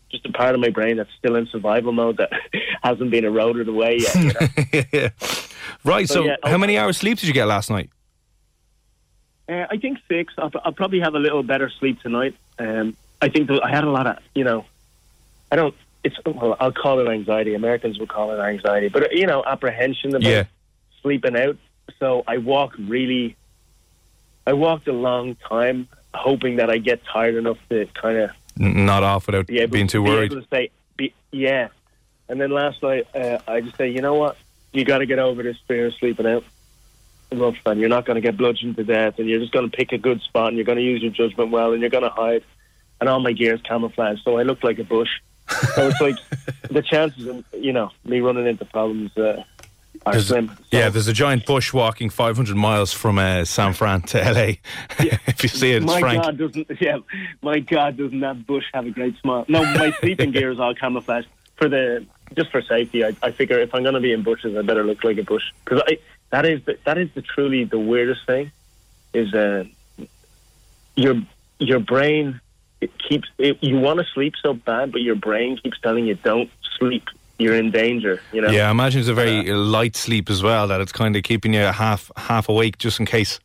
just 0.08 0.24
a 0.24 0.30
part 0.30 0.54
of 0.54 0.60
my 0.60 0.70
brain 0.70 0.98
that's 0.98 1.12
still 1.18 1.34
in 1.34 1.46
survival 1.48 1.90
mode 1.90 2.18
that 2.18 2.30
hasn't 2.84 3.10
been 3.10 3.24
eroded 3.24 3.66
away 3.66 3.98
yet. 3.98 4.14
You 4.14 5.00
know? 5.02 5.08
Right. 5.84 6.06
So, 6.08 6.14
So, 6.14 6.24
yeah, 6.26 6.36
how 6.44 6.52
oh- 6.54 6.58
many 6.58 6.78
hours 6.78 6.96
sleep 6.96 7.18
did 7.18 7.26
you 7.26 7.34
get 7.34 7.46
last 7.46 7.70
night? 7.70 7.90
Uh, 9.48 9.66
I 9.68 9.76
think 9.78 9.98
six. 10.08 10.32
I'll, 10.38 10.50
I'll 10.64 10.72
probably 10.72 11.00
have 11.00 11.14
a 11.16 11.18
little 11.18 11.42
better 11.42 11.68
sleep 11.70 12.00
tonight. 12.02 12.36
Um, 12.58 12.96
I 13.20 13.28
think 13.30 13.50
I 13.50 13.68
had 13.68 13.82
a 13.82 13.90
lot 13.90 14.06
of, 14.06 14.18
you 14.34 14.44
know, 14.44 14.64
I 15.50 15.56
don't. 15.56 15.74
It's 16.04 16.16
well, 16.24 16.56
I'll 16.60 16.72
call 16.72 17.00
it 17.00 17.08
anxiety. 17.10 17.54
Americans 17.54 17.98
would 17.98 18.08
call 18.08 18.30
it 18.30 18.40
anxiety, 18.40 18.88
but 18.88 19.02
uh, 19.04 19.08
you 19.10 19.26
know, 19.26 19.42
apprehension 19.44 20.10
about 20.14 20.22
Yeah. 20.28 20.44
sleeping 21.02 21.36
out. 21.36 21.56
So 21.98 22.22
I 22.28 22.38
walk 22.38 22.74
really. 22.78 23.34
I 24.46 24.52
walked 24.52 24.86
a 24.88 24.92
long 24.92 25.34
time, 25.36 25.88
hoping 26.14 26.56
that 26.56 26.70
I 26.70 26.78
get 26.78 27.04
tired 27.04 27.34
enough 27.34 27.58
to 27.70 27.86
kind 28.00 28.18
of 28.18 28.30
not 28.56 29.02
off 29.02 29.26
without 29.26 29.46
be 29.46 29.58
able 29.58 29.72
being 29.72 29.86
too 29.86 30.02
worried. 30.02 30.30
be 30.30 30.36
able 30.36 30.42
to 30.42 30.48
say, 30.48 30.70
be, 30.96 31.14
yeah. 31.32 31.68
And 32.28 32.40
then 32.40 32.50
last 32.50 32.82
night, 32.82 33.06
uh, 33.14 33.38
I 33.46 33.60
just 33.60 33.76
say, 33.76 33.88
you 33.88 34.00
know 34.00 34.14
what? 34.14 34.36
You 34.72 34.84
got 34.84 34.98
to 34.98 35.06
get 35.06 35.18
over 35.18 35.42
this 35.42 35.56
fear 35.68 35.86
of 35.86 35.94
sleeping 35.94 36.26
out. 36.26 36.44
Rough, 37.32 37.56
and 37.66 37.80
you're 37.80 37.88
not 37.88 38.04
going 38.04 38.14
to 38.14 38.20
get 38.20 38.36
bludgeoned 38.36 38.76
to 38.76 38.84
death, 38.84 39.18
and 39.18 39.28
you're 39.28 39.40
just 39.40 39.52
going 39.52 39.68
to 39.68 39.76
pick 39.76 39.92
a 39.92 39.98
good 39.98 40.20
spot, 40.22 40.48
and 40.48 40.56
you're 40.56 40.64
going 40.64 40.78
to 40.78 40.84
use 40.84 41.02
your 41.02 41.10
judgment 41.10 41.50
well, 41.50 41.72
and 41.72 41.80
you're 41.80 41.90
going 41.90 42.04
to 42.04 42.10
hide. 42.10 42.44
And 43.00 43.08
all 43.08 43.20
my 43.20 43.32
gear's 43.32 43.60
camouflage, 43.62 44.22
so 44.22 44.38
I 44.38 44.44
look 44.44 44.62
like 44.62 44.78
a 44.78 44.84
bush. 44.84 45.10
so 45.74 45.88
it's 45.88 46.00
like 46.00 46.16
the 46.70 46.82
chances 46.82 47.26
of 47.26 47.44
you 47.52 47.72
know 47.72 47.90
me 48.04 48.20
running 48.20 48.46
into 48.46 48.64
problems 48.64 49.16
uh, 49.16 49.42
There's- 50.04 50.26
slim. 50.26 50.48
So, 50.48 50.54
yeah, 50.70 50.88
there's 50.88 51.08
a 51.08 51.12
giant 51.12 51.46
bush 51.46 51.72
walking 51.72 52.10
500 52.10 52.56
miles 52.56 52.92
from 52.92 53.18
uh, 53.18 53.44
San 53.44 53.72
Fran 53.72 54.02
to 54.02 54.18
LA. 54.18 54.54
if 54.98 55.42
you 55.42 55.48
see 55.48 55.72
it, 55.72 55.82
it's 55.82 55.86
my 55.86 56.00
Frank. 56.00 56.22
God, 56.22 56.38
doesn't 56.38 56.66
yeah, 56.80 56.98
my 57.42 57.60
God, 57.60 57.96
doesn't 57.96 58.20
that 58.20 58.46
bush 58.46 58.64
have 58.74 58.86
a 58.86 58.90
great 58.90 59.18
smile? 59.18 59.44
No, 59.48 59.62
my 59.62 59.92
sleeping 60.00 60.30
gear 60.32 60.50
is 60.50 60.60
all 60.60 60.74
camouflage 60.74 61.24
for 61.56 61.68
the 61.68 62.06
just 62.34 62.50
for 62.50 62.62
safety. 62.62 63.04
I, 63.04 63.14
I 63.22 63.30
figure 63.30 63.58
if 63.58 63.74
I'm 63.74 63.82
going 63.82 63.94
to 63.94 64.00
be 64.00 64.12
in 64.12 64.22
bushes, 64.22 64.56
I 64.56 64.62
better 64.62 64.84
look 64.84 65.04
like 65.04 65.18
a 65.18 65.22
bush 65.22 65.44
because 65.64 65.82
that 66.30 66.44
is 66.44 66.64
the, 66.64 66.78
that 66.84 66.98
is 66.98 67.08
the 67.14 67.22
truly 67.22 67.64
the 67.64 67.78
weirdest 67.78 68.26
thing 68.26 68.50
is 69.14 69.32
uh, 69.32 69.64
your 70.96 71.22
your 71.58 71.80
brain 71.80 72.40
it 72.80 72.90
keeps 72.98 73.28
it, 73.38 73.62
you 73.62 73.78
want 73.78 74.00
to 74.00 74.06
sleep 74.12 74.34
so 74.42 74.54
bad, 74.54 74.92
but 74.92 75.00
your 75.00 75.14
brain 75.14 75.56
keeps 75.56 75.78
telling 75.80 76.06
you 76.06 76.14
don't 76.14 76.50
sleep. 76.78 77.04
You're 77.38 77.56
in 77.56 77.70
danger. 77.70 78.20
You 78.32 78.40
know. 78.40 78.50
Yeah, 78.50 78.68
I 78.68 78.70
imagine 78.70 79.00
it's 79.00 79.08
a 79.08 79.14
very 79.14 79.42
light 79.52 79.96
sleep 79.96 80.30
as 80.30 80.42
well. 80.42 80.68
That 80.68 80.80
it's 80.80 80.92
kind 80.92 81.16
of 81.16 81.22
keeping 81.22 81.52
you 81.52 81.60
half 81.60 82.10
half 82.16 82.48
awake 82.48 82.78
just 82.78 82.98
in 82.98 83.06
case. 83.06 83.38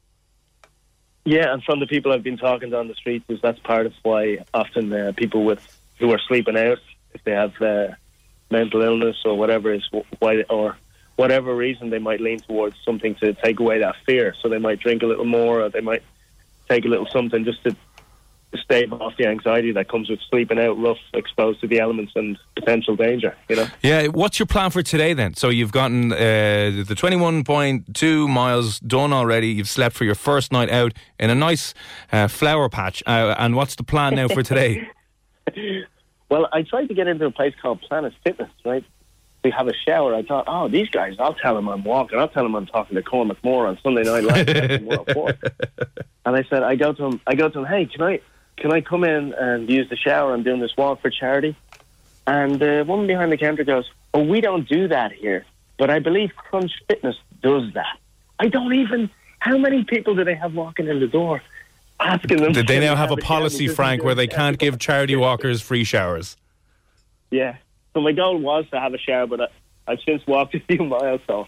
Yeah, 1.26 1.54
and 1.54 1.64
from 1.64 1.80
the 1.80 1.88
people 1.88 2.12
I've 2.12 2.24
been 2.24 2.38
talking 2.38 2.72
to 2.72 2.80
on 2.80 2.88
the 2.88 2.96
streets, 2.96 3.26
is 3.30 3.40
that's 3.42 3.60
part 3.60 3.86
of 3.86 3.94
why 4.02 4.40
often 4.54 4.92
uh, 4.92 5.12
people 5.16 5.44
with 5.44 5.78
who 6.00 6.12
are 6.12 6.20
sleeping 6.28 6.58
out, 6.58 6.80
if 7.14 7.24
they 7.24 7.32
have 7.32 7.62
uh, 7.62 7.90
mental 8.50 8.82
illness 8.82 9.18
or 9.24 9.38
whatever, 9.38 9.72
is 9.74 9.88
why 10.20 10.44
or 10.50 10.78
whatever 11.18 11.56
reason 11.56 11.92
they 11.92 12.00
might 12.00 12.22
lean 12.22 12.40
towards 12.40 12.76
something 12.84 13.14
to 13.16 13.34
take 13.34 13.60
away 13.60 13.80
that 13.80 13.96
fear. 14.06 14.34
So 14.42 14.50
they 14.50 14.58
might 14.58 14.80
drink 14.80 15.04
a 15.04 15.06
little 15.06 15.26
more, 15.26 15.62
or 15.62 15.70
they 15.70 15.82
might 15.82 16.02
take 16.68 16.86
a 16.86 16.88
little 16.88 17.08
something 17.08 17.46
just 17.46 17.64
to 17.66 17.76
stave 18.58 18.92
off 18.94 19.14
the 19.18 19.26
anxiety 19.28 19.72
that 19.72 19.88
comes 19.88 20.10
with 20.10 20.20
sleeping 20.30 20.60
out, 20.60 20.78
rough, 20.80 20.98
exposed 21.14 21.62
to 21.62 21.68
the 21.68 21.80
elements 21.80 22.14
and 22.16 22.38
potential 22.56 22.96
danger. 22.96 23.36
You 23.50 23.58
know. 23.58 23.68
Yeah, 23.82 24.08
what's 24.08 24.40
your 24.40 24.46
plan 24.46 24.72
for 24.72 24.82
today 24.84 25.14
then? 25.14 25.36
So 25.36 25.50
you've 25.50 25.72
gotten 25.72 26.12
uh, 26.12 26.18
the 26.18 26.96
21.2 26.96 28.30
miles 28.30 28.80
done 28.80 29.14
already. 29.14 29.50
You've 29.50 29.70
slept 29.70 29.96
for 29.96 30.04
your 30.04 30.16
first 30.16 30.52
night 30.52 30.70
out 30.70 30.94
in 31.20 31.30
a 31.30 31.36
nice 31.36 31.74
uh, 32.12 32.28
flower 32.28 32.70
patch. 32.70 33.04
Uh, 33.08 33.36
and 33.38 33.56
what's 33.56 33.76
the 33.76 33.84
plan 33.84 34.16
now 34.16 34.28
for 34.28 34.44
today? 34.44 34.88
Well, 36.32 36.48
I 36.54 36.62
tried 36.62 36.88
to 36.88 36.94
get 36.94 37.10
into 37.10 37.26
a 37.26 37.32
place 37.32 37.54
called 37.62 37.82
Planet 37.82 38.14
Fitness, 38.24 38.50
right? 38.64 38.86
We 39.44 39.52
have 39.52 39.68
a 39.68 39.74
shower. 39.86 40.16
I 40.16 40.24
thought, 40.24 40.46
oh, 40.48 40.70
these 40.70 40.88
guys, 40.88 41.18
I'll 41.20 41.34
tell 41.34 41.56
them 41.56 41.68
I'm 41.68 41.84
walking. 41.84 42.18
I'll 42.18 42.30
tell 42.30 42.44
them 42.44 42.56
I'm 42.56 42.68
talking 42.68 42.96
to 42.96 43.04
Cormac 43.04 43.44
Moore 43.44 43.68
on 43.68 43.78
Sunday 43.84 44.04
Night 44.04 44.24
Live. 44.24 44.48
on 44.82 44.86
World 44.86 45.10
Four. 45.14 45.34
and 46.26 46.36
I 46.38 46.46
said, 46.50 46.64
I 46.64 46.78
go 46.78 46.94
to 46.94 47.04
him, 47.04 47.22
I 47.28 47.36
go 47.36 47.50
to 47.50 47.60
him, 47.60 47.66
hey, 47.66 47.86
can 47.86 48.02
I, 48.02 48.22
can 48.62 48.72
I 48.72 48.82
come 48.82 49.04
in 49.04 49.34
and 49.34 49.68
use 49.68 49.90
the 49.90 49.98
shower? 49.98 50.34
I'm 50.34 50.44
doing 50.44 50.60
this 50.62 50.78
walk 50.78 51.02
for 51.02 51.10
charity. 51.10 51.58
And 52.28 52.60
the 52.60 52.86
woman 52.88 53.08
behind 53.08 53.32
the 53.32 53.38
counter 53.38 53.64
goes, 53.64 53.90
oh, 54.14 54.24
we 54.24 54.40
don't 54.40 54.70
do 54.70 54.88
that 54.88 55.12
here. 55.12 55.46
But 55.80 55.90
I 55.90 55.98
believe 55.98 56.30
Crunch 56.36 56.72
Fitness 56.88 57.16
does 57.42 57.74
that. 57.74 57.98
I 58.40 58.48
don't 58.48 58.74
even, 58.74 59.10
how 59.40 59.58
many 59.58 59.84
people 59.84 60.16
do 60.16 60.24
they 60.24 60.36
have 60.36 60.54
walking 60.54 60.88
in 60.88 61.00
the 61.00 61.08
door? 61.08 61.42
Asking 62.00 62.38
them. 62.38 62.54
Did 62.54 62.68
they 62.68 62.80
now 62.80 62.96
have 62.96 63.10
a 63.10 63.18
policy, 63.18 63.68
Frank, 63.68 64.04
where 64.04 64.16
they 64.16 64.28
can't 64.28 64.60
give 64.60 64.78
charity 64.78 65.16
walkers 65.16 65.62
free 65.62 65.84
showers? 65.84 66.38
Yeah. 67.32 67.58
So 67.96 68.02
my 68.02 68.12
goal 68.12 68.38
was 68.38 68.66
to 68.72 68.80
have 68.80 68.94
a 68.94 69.00
shower, 69.00 69.26
but 69.26 69.42
I, 69.42 69.48
I've 69.88 70.00
since 70.08 70.26
walked 70.28 70.54
a 70.56 70.60
few 70.60 70.84
miles, 70.84 71.22
so 71.26 71.48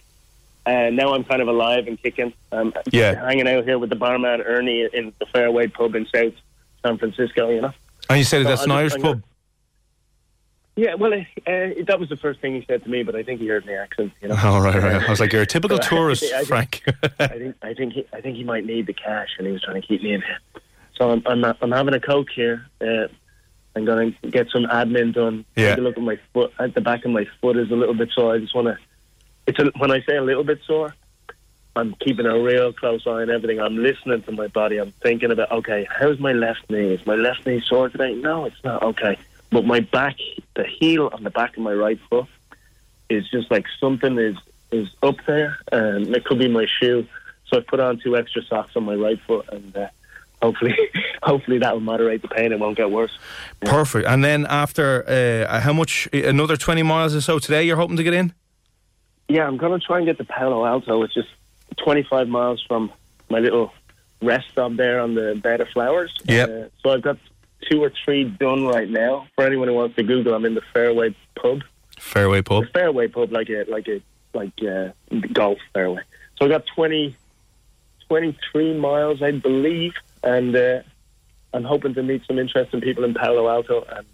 uh, 0.65 0.89
now 0.89 1.13
I'm 1.13 1.24
kind 1.24 1.43
of 1.43 1.48
alive 1.48 1.86
and 1.88 2.01
kicking. 2.01 2.34
Um, 2.51 2.74
Yeah. 2.91 3.24
hanging 3.24 3.48
out 3.48 3.65
here 3.65 3.77
with 3.77 3.91
the 3.91 3.96
barman 3.96 4.41
Ernie 4.41 4.88
in 4.91 5.13
the 5.20 5.27
Fairway 5.27 5.67
Pub 5.67 5.93
in 5.93 6.08
South 6.13 6.34
San 6.86 6.98
Francisco. 6.98 7.50
You 7.50 7.62
know. 7.62 7.74
And 8.10 8.18
you 8.20 8.24
said 8.24 8.44
So 8.44 8.50
that's 8.50 8.63
an 8.63 8.72
Irish 8.72 8.96
pub. 8.98 9.24
Yeah, 10.75 10.96
well, 10.96 11.13
uh, 11.13 11.18
uh, 11.18 11.70
that 11.88 12.00
was 12.00 12.10
the 12.10 12.18
first 12.18 12.40
thing 12.42 12.56
he 12.56 12.66
said 12.68 12.84
to 12.84 12.90
me, 12.90 13.04
but 13.04 13.16
I 13.16 13.22
think 13.22 13.40
he 13.40 13.48
heard 13.48 13.63
my 13.66 13.74
accent. 13.74 14.12
You 14.22 14.30
know. 14.30 14.36
Oh, 14.44 14.60
right, 14.60 14.75
right. 14.82 15.04
I 15.04 15.10
was 15.10 15.20
like, 15.20 15.32
you're 15.32 15.44
a 15.44 15.46
typical 15.46 15.78
So 15.78 15.88
tourist, 15.88 16.24
I 16.24 16.44
think- 16.44 16.48
Frank. 16.48 16.84
I 17.20 17.28
think 17.28 17.56
I 17.62 17.74
think 17.75 17.94
he, 17.94 18.06
I 18.12 18.22
think 18.22 18.38
he 18.38 18.44
might 18.44 18.66
need 18.66 18.88
the 18.88 18.94
cash, 18.94 19.30
and 19.38 19.46
he 19.46 19.54
was 19.54 19.62
trying 19.62 19.80
to 19.80 19.88
keep 19.88 20.02
me 20.02 20.13
in. 20.13 20.24
So 20.96 21.12
I'm 21.12 21.22
I'm, 21.28 21.46
I'm 21.62 21.72
having 21.72 21.94
a 21.94 22.00
coke 22.00 22.30
here. 22.36 22.66
Uh, 22.82 23.08
I'm 23.75 23.86
going 23.86 24.16
to 24.22 24.30
get 24.30 24.50
some 24.52 24.63
admin 24.66 25.13
done. 25.13 25.46
Yeah. 25.56 25.75
Look 25.75 25.98
at 25.98 26.04
my 26.04 26.20
foot. 26.34 26.52
At 26.60 26.74
the 26.75 26.82
back 26.82 27.06
of 27.06 27.12
my 27.12 27.25
foot 27.42 27.58
is 27.58 27.70
a 27.72 27.75
little 27.75 27.96
bit 27.96 28.10
sore. 28.13 28.34
I 28.36 28.40
just 28.40 28.56
want 28.56 28.68
to. 28.68 28.78
It's 29.46 29.60
a, 29.60 29.72
when 29.78 29.92
I 29.92 30.02
say 30.08 30.16
a 30.16 30.22
little 30.24 30.44
bit 30.44 30.60
sore, 30.66 30.96
I'm 31.75 31.96
keeping 31.96 32.25
a 32.25 32.39
real 32.39 32.72
close 32.72 33.08
eye 33.08 33.22
on 33.22 33.30
everything. 33.30 33.60
I'm 33.60 33.77
listening 33.77 34.22
to 34.24 34.32
my 34.32 34.48
body. 34.48 34.77
I'm 34.77 34.92
thinking 35.01 35.32
about 35.32 35.51
okay, 35.51 35.88
how's 35.89 36.20
my 36.20 36.32
left 36.32 36.70
knee? 36.70 36.94
Is 36.94 37.06
my 37.06 37.15
left 37.15 37.46
knee 37.46 37.62
sore 37.65 37.89
today? 37.89 38.13
No, 38.13 38.46
it's 38.46 38.63
not. 38.63 38.84
Okay, 38.84 39.18
but 39.51 39.65
my 39.65 39.80
back, 39.80 40.18
the 40.56 40.65
heel 40.65 41.10
on 41.12 41.24
the 41.24 41.32
back 41.32 41.58
of 41.58 41.63
my 41.63 41.74
right 41.74 42.00
foot, 42.10 42.27
is 43.10 43.30
just 43.30 43.50
like 43.50 43.65
something 43.80 44.18
is 44.20 44.38
is 44.72 44.89
up 45.01 45.15
there, 45.25 45.58
and 45.72 46.15
it 46.15 46.25
could 46.25 46.39
be 46.39 46.48
my 46.48 46.68
shoe. 46.80 47.08
So 47.48 47.58
I 47.58 47.62
put 47.62 47.80
on 47.80 48.00
two 48.00 48.18
extra 48.18 48.44
socks 48.44 48.75
on 48.75 48.84
my 48.84 48.96
right 48.96 49.20
foot, 49.22 49.48
and 49.51 49.75
uh, 49.75 49.88
hopefully, 50.42 50.75
hopefully 51.24 51.60
that 51.60 51.74
will 51.74 51.82
moderate 51.82 52.22
the 52.22 52.27
pain. 52.27 52.51
It 52.51 52.60
won't 52.60 52.77
get 52.77 52.92
worse. 52.92 53.18
Perfect. 53.62 54.08
And 54.08 54.24
then 54.24 54.46
after, 54.48 55.08
uh, 55.08 55.60
how 55.60 55.74
much, 55.74 56.08
another 56.13 56.58
20 56.58 56.84
miles 56.84 57.15
or 57.15 57.22
so 57.22 57.39
today 57.39 57.63
you're 57.63 57.77
hoping 57.77 57.98
to 57.98 58.03
get 58.03 58.13
in? 58.13 58.34
Yeah, 59.30 59.46
I'm 59.46 59.58
going 59.58 59.80
to 59.80 59.86
try 59.86 59.98
and 59.98 60.06
get 60.06 60.18
to 60.18 60.25
Palo 60.25 60.65
Alto, 60.65 61.00
which 61.00 61.15
is 61.15 61.25
25 61.77 62.27
miles 62.27 62.63
from 62.68 62.92
my 63.30 63.39
little 63.39 63.74
rest 64.22 64.50
stop 64.50 64.75
there 64.75 65.01
on 65.01 65.15
the 65.15 65.36
bed 65.36 65.62
of 65.62 65.68
flowers. 65.70 66.15
Yep. 66.25 66.50
Uh, 66.50 66.70
so 66.82 66.92
I've 66.92 67.01
got 67.01 67.18
two 67.70 67.84
or 67.84 67.92
three 68.03 68.24
done 68.24 68.65
right 68.65 68.89
now. 68.89 69.27
For 69.36 69.46
anyone 69.46 69.68
who 69.68 69.74
wants 69.74 69.96
to 69.96 70.03
Google, 70.03 70.34
I'm 70.34 70.46
in 70.46 70.56
the 70.56 70.63
Fairway 70.74 71.15
Pub. 71.36 71.63
Fairway 71.98 72.42
Pub. 72.42 72.65
The 72.65 72.70
Fairway 72.70 73.08
Pub, 73.08 73.32
like 73.32 73.50
a 73.50 73.65
like 73.70 73.88
a 73.88 74.01
like 74.34 74.53
uh, 74.63 74.89
golf 75.32 75.60
fairway. 75.74 76.01
So 76.38 76.46
I 76.46 76.50
got 76.50 76.65
20, 76.75 77.15
23 78.08 78.77
miles, 78.77 79.22
I 79.22 79.32
believe, 79.32 79.94
and 80.24 80.56
uh, 80.56 80.82
I'm 81.53 81.63
hoping 81.63 81.94
to 81.94 82.03
meet 82.03 82.25
some 82.25 82.39
interesting 82.39 82.82
people 82.82 83.03
in 83.03 83.13
Palo 83.13 83.48
Alto 83.48 83.84
and 83.84 84.06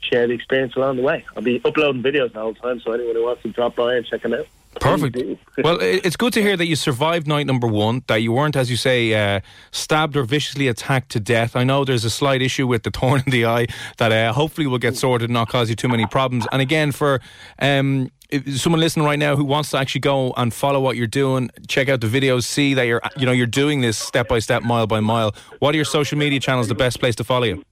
share 0.00 0.26
the 0.26 0.34
experience 0.34 0.76
along 0.76 0.96
the 0.96 1.02
way. 1.02 1.24
I'll 1.36 1.42
be 1.42 1.60
uploading 1.64 2.02
videos 2.02 2.32
the 2.32 2.40
whole 2.40 2.54
time, 2.54 2.80
so 2.80 2.92
anyone 2.92 3.16
who 3.16 3.24
wants 3.24 3.42
to 3.42 3.48
drop 3.48 3.76
by 3.76 3.96
and 3.96 4.06
check 4.06 4.22
them 4.22 4.34
out. 4.34 4.46
Perfect. 4.78 5.16
well, 5.64 5.78
it's 5.80 6.16
good 6.16 6.32
to 6.34 6.42
hear 6.42 6.56
that 6.56 6.66
you 6.66 6.76
survived 6.76 7.26
night 7.26 7.46
number 7.46 7.66
one, 7.66 8.04
that 8.06 8.22
you 8.22 8.32
weren't, 8.32 8.54
as 8.54 8.70
you 8.70 8.76
say, 8.76 9.14
uh, 9.14 9.40
stabbed 9.72 10.16
or 10.16 10.22
viciously 10.22 10.68
attacked 10.68 11.10
to 11.10 11.20
death. 11.20 11.56
I 11.56 11.64
know 11.64 11.84
there's 11.84 12.04
a 12.04 12.10
slight 12.10 12.40
issue 12.40 12.66
with 12.66 12.84
the 12.84 12.90
thorn 12.94 13.22
in 13.26 13.32
the 13.32 13.46
eye 13.46 13.66
that 13.98 14.12
uh, 14.12 14.32
hopefully 14.32 14.66
will 14.66 14.78
get 14.78 14.96
sorted 14.96 15.28
and 15.28 15.34
not 15.34 15.48
cause 15.48 15.70
you 15.70 15.76
too 15.76 15.88
many 15.88 16.06
problems. 16.06 16.46
And 16.52 16.62
again, 16.62 16.92
for 16.92 17.20
um, 17.58 18.10
someone 18.54 18.80
listening 18.80 19.04
right 19.04 19.18
now 19.18 19.34
who 19.34 19.44
wants 19.44 19.70
to 19.70 19.78
actually 19.78 20.02
go 20.02 20.32
and 20.36 20.54
follow 20.54 20.80
what 20.80 20.96
you're 20.96 21.08
doing, 21.08 21.50
check 21.66 21.88
out 21.88 22.00
the 22.00 22.06
videos, 22.06 22.44
see 22.44 22.74
that 22.74 22.84
you're, 22.84 23.02
you 23.16 23.26
know, 23.26 23.32
you're 23.32 23.46
doing 23.46 23.80
this 23.80 23.98
step 23.98 24.28
by 24.28 24.38
step, 24.38 24.62
mile 24.62 24.86
by 24.86 25.00
mile. 25.00 25.34
What 25.58 25.74
are 25.74 25.76
your 25.76 25.84
social 25.84 26.16
media 26.16 26.38
channels? 26.38 26.68
The 26.68 26.74
best 26.76 27.00
place 27.00 27.16
to 27.16 27.24
follow 27.24 27.44
you? 27.44 27.64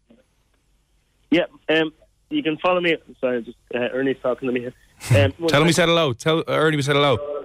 Yeah, 1.30 1.44
um, 1.68 1.92
you 2.30 2.42
can 2.42 2.56
follow 2.58 2.80
me. 2.80 2.96
Sorry, 3.20 3.42
just 3.42 3.56
uh, 3.74 3.78
Ernie's 3.92 4.16
talking 4.22 4.48
to 4.48 4.52
me 4.52 4.60
here. 4.60 4.74
Um, 5.10 5.32
Tell 5.48 5.60
him 5.60 5.66
we 5.66 5.72
said 5.72 5.88
hello. 5.88 6.12
Tell 6.12 6.44
Ernie 6.48 6.76
we 6.76 6.82
said 6.82 6.96
hello. 6.96 7.44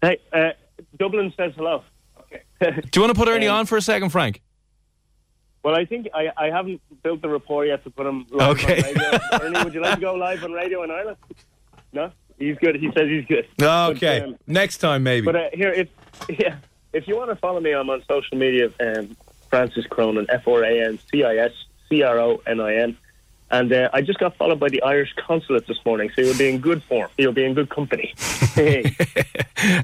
Hey, 0.00 0.18
uh, 0.32 0.50
Dublin 0.98 1.32
says 1.36 1.52
hello. 1.56 1.82
Okay. 2.20 2.42
Do 2.60 2.90
you 2.94 3.02
want 3.02 3.14
to 3.14 3.18
put 3.18 3.28
Ernie 3.28 3.48
um, 3.48 3.58
on 3.58 3.66
for 3.66 3.76
a 3.76 3.82
second, 3.82 4.10
Frank? 4.10 4.42
Well, 5.62 5.74
I 5.74 5.84
think 5.84 6.08
I, 6.14 6.30
I 6.36 6.46
haven't 6.46 6.80
built 7.02 7.20
the 7.20 7.28
rapport 7.28 7.66
yet 7.66 7.82
to 7.84 7.90
put 7.90 8.06
him 8.06 8.26
live 8.30 8.50
okay. 8.56 8.78
on 8.78 8.84
radio. 8.84 9.20
Ernie, 9.42 9.64
would 9.64 9.74
you 9.74 9.80
like 9.80 9.96
to 9.96 10.00
go 10.00 10.14
live 10.14 10.44
on 10.44 10.52
radio 10.52 10.82
in 10.84 10.90
Ireland? 10.90 11.16
No, 11.92 12.12
he's 12.38 12.56
good. 12.58 12.76
He 12.76 12.90
says 12.92 13.08
he's 13.08 13.24
good. 13.26 13.46
Okay, 13.60 14.20
but, 14.20 14.28
um, 14.28 14.36
next 14.46 14.78
time 14.78 15.02
maybe. 15.02 15.24
But 15.24 15.36
uh, 15.36 15.48
here, 15.52 15.72
if 15.72 15.88
yeah, 16.28 16.58
if 16.92 17.08
you 17.08 17.16
want 17.16 17.30
to 17.30 17.36
follow 17.36 17.60
me, 17.60 17.72
I'm 17.72 17.90
on 17.90 18.02
social 18.08 18.38
media. 18.38 18.70
Um, 18.80 19.16
Francis 19.50 19.86
Cronin, 19.86 20.26
F 20.28 20.46
R 20.46 20.62
A 20.62 20.86
N 20.86 20.98
C 21.10 21.24
I 21.24 21.36
S 21.36 21.52
C 21.88 22.02
R 22.02 22.18
O 22.18 22.40
N 22.46 22.60
I 22.60 22.76
N. 22.76 22.96
And 23.50 23.72
uh, 23.72 23.88
I 23.92 24.02
just 24.02 24.18
got 24.18 24.36
followed 24.36 24.60
by 24.60 24.68
the 24.68 24.82
Irish 24.82 25.14
consulate 25.16 25.66
this 25.66 25.78
morning, 25.86 26.10
so 26.14 26.20
you'll 26.20 26.36
be 26.36 26.50
in 26.50 26.60
good 26.60 26.82
form. 26.82 27.08
You'll 27.16 27.32
be 27.32 27.44
in 27.44 27.54
good 27.54 27.70
company. 27.70 28.12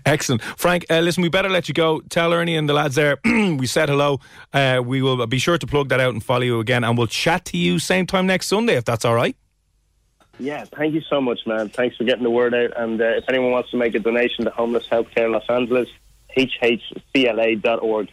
Excellent. 0.05 0.43
Frank, 0.43 0.85
uh, 0.91 1.01
listen, 1.01 1.23
we 1.23 1.31
better 1.31 1.49
let 1.49 1.67
you 1.69 1.75
go. 1.75 2.01
Tell 2.11 2.35
Ernie 2.35 2.57
and 2.57 2.69
the 2.69 2.75
lads 2.75 2.95
there 2.95 3.19
we 3.25 3.67
said 3.67 3.89
hello. 3.89 4.21
Uh, 4.53 4.83
we 4.85 5.01
will 5.01 5.27
be 5.27 5.39
sure 5.39 5.57
to 5.57 5.67
plug 5.67 5.89
that 5.89 6.01
out 6.01 6.13
and 6.13 6.23
follow 6.23 6.43
you 6.43 6.61
again, 6.61 6.85
and 6.85 6.99
we'll 6.99 7.07
chat 7.07 7.47
to 7.47 7.57
you 7.57 7.79
same 7.79 8.07
time 8.07 8.27
next 8.27 8.49
Sunday, 8.49 8.77
if 8.77 8.85
that's 8.85 9.05
all 9.05 9.15
right. 9.15 9.37
Yeah, 10.39 10.65
thank 10.65 10.95
you 10.95 11.01
so 11.03 11.21
much, 11.21 11.47
man. 11.47 11.69
Thanks 11.69 11.97
for 11.97 12.05
getting 12.05 12.25
the 12.25 12.31
word 12.31 12.55
out. 12.55 12.73
And 12.77 13.01
uh, 13.01 13.05
if 13.05 13.25
anyone 13.29 13.53
wants 13.53 13.71
to 13.71 13.77
make 13.77 13.95
a 13.95 14.01
donation 14.01 14.45
to 14.45 14.51
Homeless 14.51 14.87
Healthcare 14.89 15.31
Los 15.31 15.49
Angeles, 15.49 15.89
hhcla.org, 16.37 18.11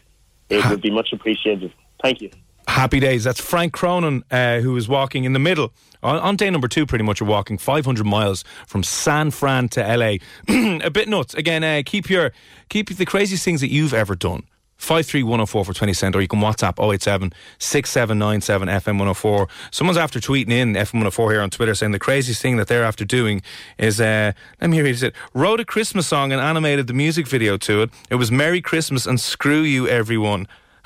it 0.49 0.69
would 0.69 0.81
be 0.81 0.91
much 0.91 1.13
appreciated. 1.13 1.73
Thank 2.01 2.21
you. 2.21 2.29
Happy 2.71 3.01
days. 3.01 3.25
That's 3.25 3.41
Frank 3.41 3.73
Cronin, 3.73 4.23
uh, 4.31 4.61
who 4.61 4.77
is 4.77 4.87
walking 4.87 5.25
in 5.25 5.33
the 5.33 5.39
middle. 5.39 5.73
On, 6.01 6.17
on, 6.19 6.37
day 6.37 6.49
number 6.49 6.69
two, 6.69 6.85
pretty 6.85 7.03
much, 7.03 7.19
you're 7.19 7.27
walking 7.27 7.57
500 7.57 8.05
miles 8.05 8.45
from 8.65 8.81
San 8.81 9.29
Fran 9.29 9.67
to 9.69 9.81
LA. 9.81 10.15
a 10.81 10.89
bit 10.89 11.09
nuts. 11.09 11.33
Again, 11.33 11.65
uh, 11.65 11.81
keep 11.85 12.09
your 12.09 12.31
keep 12.69 12.87
the 12.87 13.05
craziest 13.05 13.43
things 13.43 13.59
that 13.59 13.69
you've 13.69 13.93
ever 13.93 14.15
done. 14.15 14.43
53104 14.77 15.65
for 15.65 15.73
20 15.73 15.93
cent, 15.93 16.15
or 16.15 16.21
you 16.21 16.29
can 16.29 16.39
WhatsApp 16.39 16.81
087 16.81 17.33
6797 17.59 18.67
FM104. 18.69 19.49
Someone's 19.69 19.97
after 19.97 20.21
tweeting 20.21 20.51
in 20.51 20.73
FM104 20.73 21.31
here 21.31 21.41
on 21.41 21.49
Twitter 21.49 21.75
saying 21.75 21.91
the 21.91 21.99
craziest 21.99 22.41
thing 22.41 22.55
that 22.55 22.69
they're 22.69 22.85
after 22.85 23.03
doing 23.03 23.41
is, 23.77 23.99
uh, 23.99 24.31
let 24.61 24.69
me 24.69 24.77
hear. 24.77 24.85
read 24.85 25.03
it, 25.03 25.13
wrote 25.33 25.59
a 25.59 25.65
Christmas 25.65 26.07
song 26.07 26.31
and 26.31 26.39
animated 26.39 26.87
the 26.87 26.93
music 26.93 27.27
video 27.27 27.57
to 27.57 27.81
it. 27.81 27.89
It 28.09 28.15
was 28.15 28.31
Merry 28.31 28.61
Christmas 28.61 29.05
and 29.05 29.19
Screw 29.19 29.61
You 29.61 29.89
Everyone. 29.89 30.47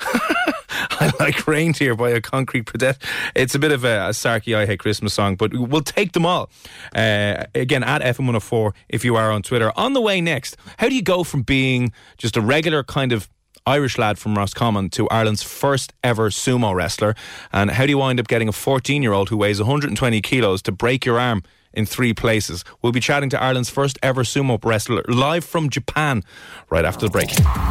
I 0.98 1.12
like 1.18 1.46
reindeer 1.46 1.94
by 1.94 2.10
a 2.10 2.20
concrete 2.20 2.62
protest. 2.62 3.02
It's 3.34 3.54
a 3.54 3.58
bit 3.58 3.72
of 3.72 3.84
a, 3.84 4.06
a 4.06 4.10
sarky 4.10 4.56
I 4.56 4.66
hate 4.66 4.80
Christmas 4.80 5.14
song, 5.14 5.36
but 5.36 5.52
we'll 5.54 5.82
take 5.82 6.12
them 6.12 6.26
all. 6.26 6.50
Uh, 6.94 7.44
again, 7.54 7.82
at 7.82 8.02
FM104 8.02 8.72
if 8.88 9.04
you 9.04 9.16
are 9.16 9.30
on 9.30 9.42
Twitter. 9.42 9.72
On 9.76 9.92
the 9.92 10.00
way 10.00 10.20
next, 10.20 10.56
how 10.78 10.88
do 10.88 10.94
you 10.94 11.02
go 11.02 11.24
from 11.24 11.42
being 11.42 11.92
just 12.18 12.36
a 12.36 12.40
regular 12.40 12.82
kind 12.84 13.12
of 13.12 13.28
Irish 13.66 13.98
lad 13.98 14.18
from 14.18 14.36
Roscommon 14.36 14.90
to 14.90 15.08
Ireland's 15.08 15.42
first 15.42 15.92
ever 16.04 16.30
sumo 16.30 16.74
wrestler? 16.74 17.14
And 17.52 17.70
how 17.70 17.84
do 17.84 17.90
you 17.90 17.98
wind 17.98 18.20
up 18.20 18.28
getting 18.28 18.48
a 18.48 18.52
14 18.52 19.02
year 19.02 19.12
old 19.12 19.28
who 19.28 19.36
weighs 19.36 19.58
120 19.58 20.20
kilos 20.22 20.62
to 20.62 20.72
break 20.72 21.04
your 21.04 21.18
arm 21.18 21.42
in 21.76 21.86
three 21.86 22.12
places. 22.12 22.64
We'll 22.82 22.92
be 22.92 23.00
chatting 23.00 23.30
to 23.30 23.40
Ireland's 23.40 23.70
first 23.70 23.98
ever 24.02 24.24
sumo 24.24 24.62
wrestler 24.64 25.04
live 25.08 25.44
from 25.44 25.70
Japan 25.70 26.24
right 26.70 26.84
after 26.84 27.06
the 27.06 27.10
break. 27.10 27.28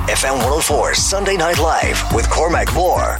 FM 0.08 0.38
104 0.38 0.94
Sunday 0.94 1.36
Night 1.36 1.60
Live 1.60 2.02
with 2.14 2.30
Cormac 2.30 2.74
Moore. 2.74 3.20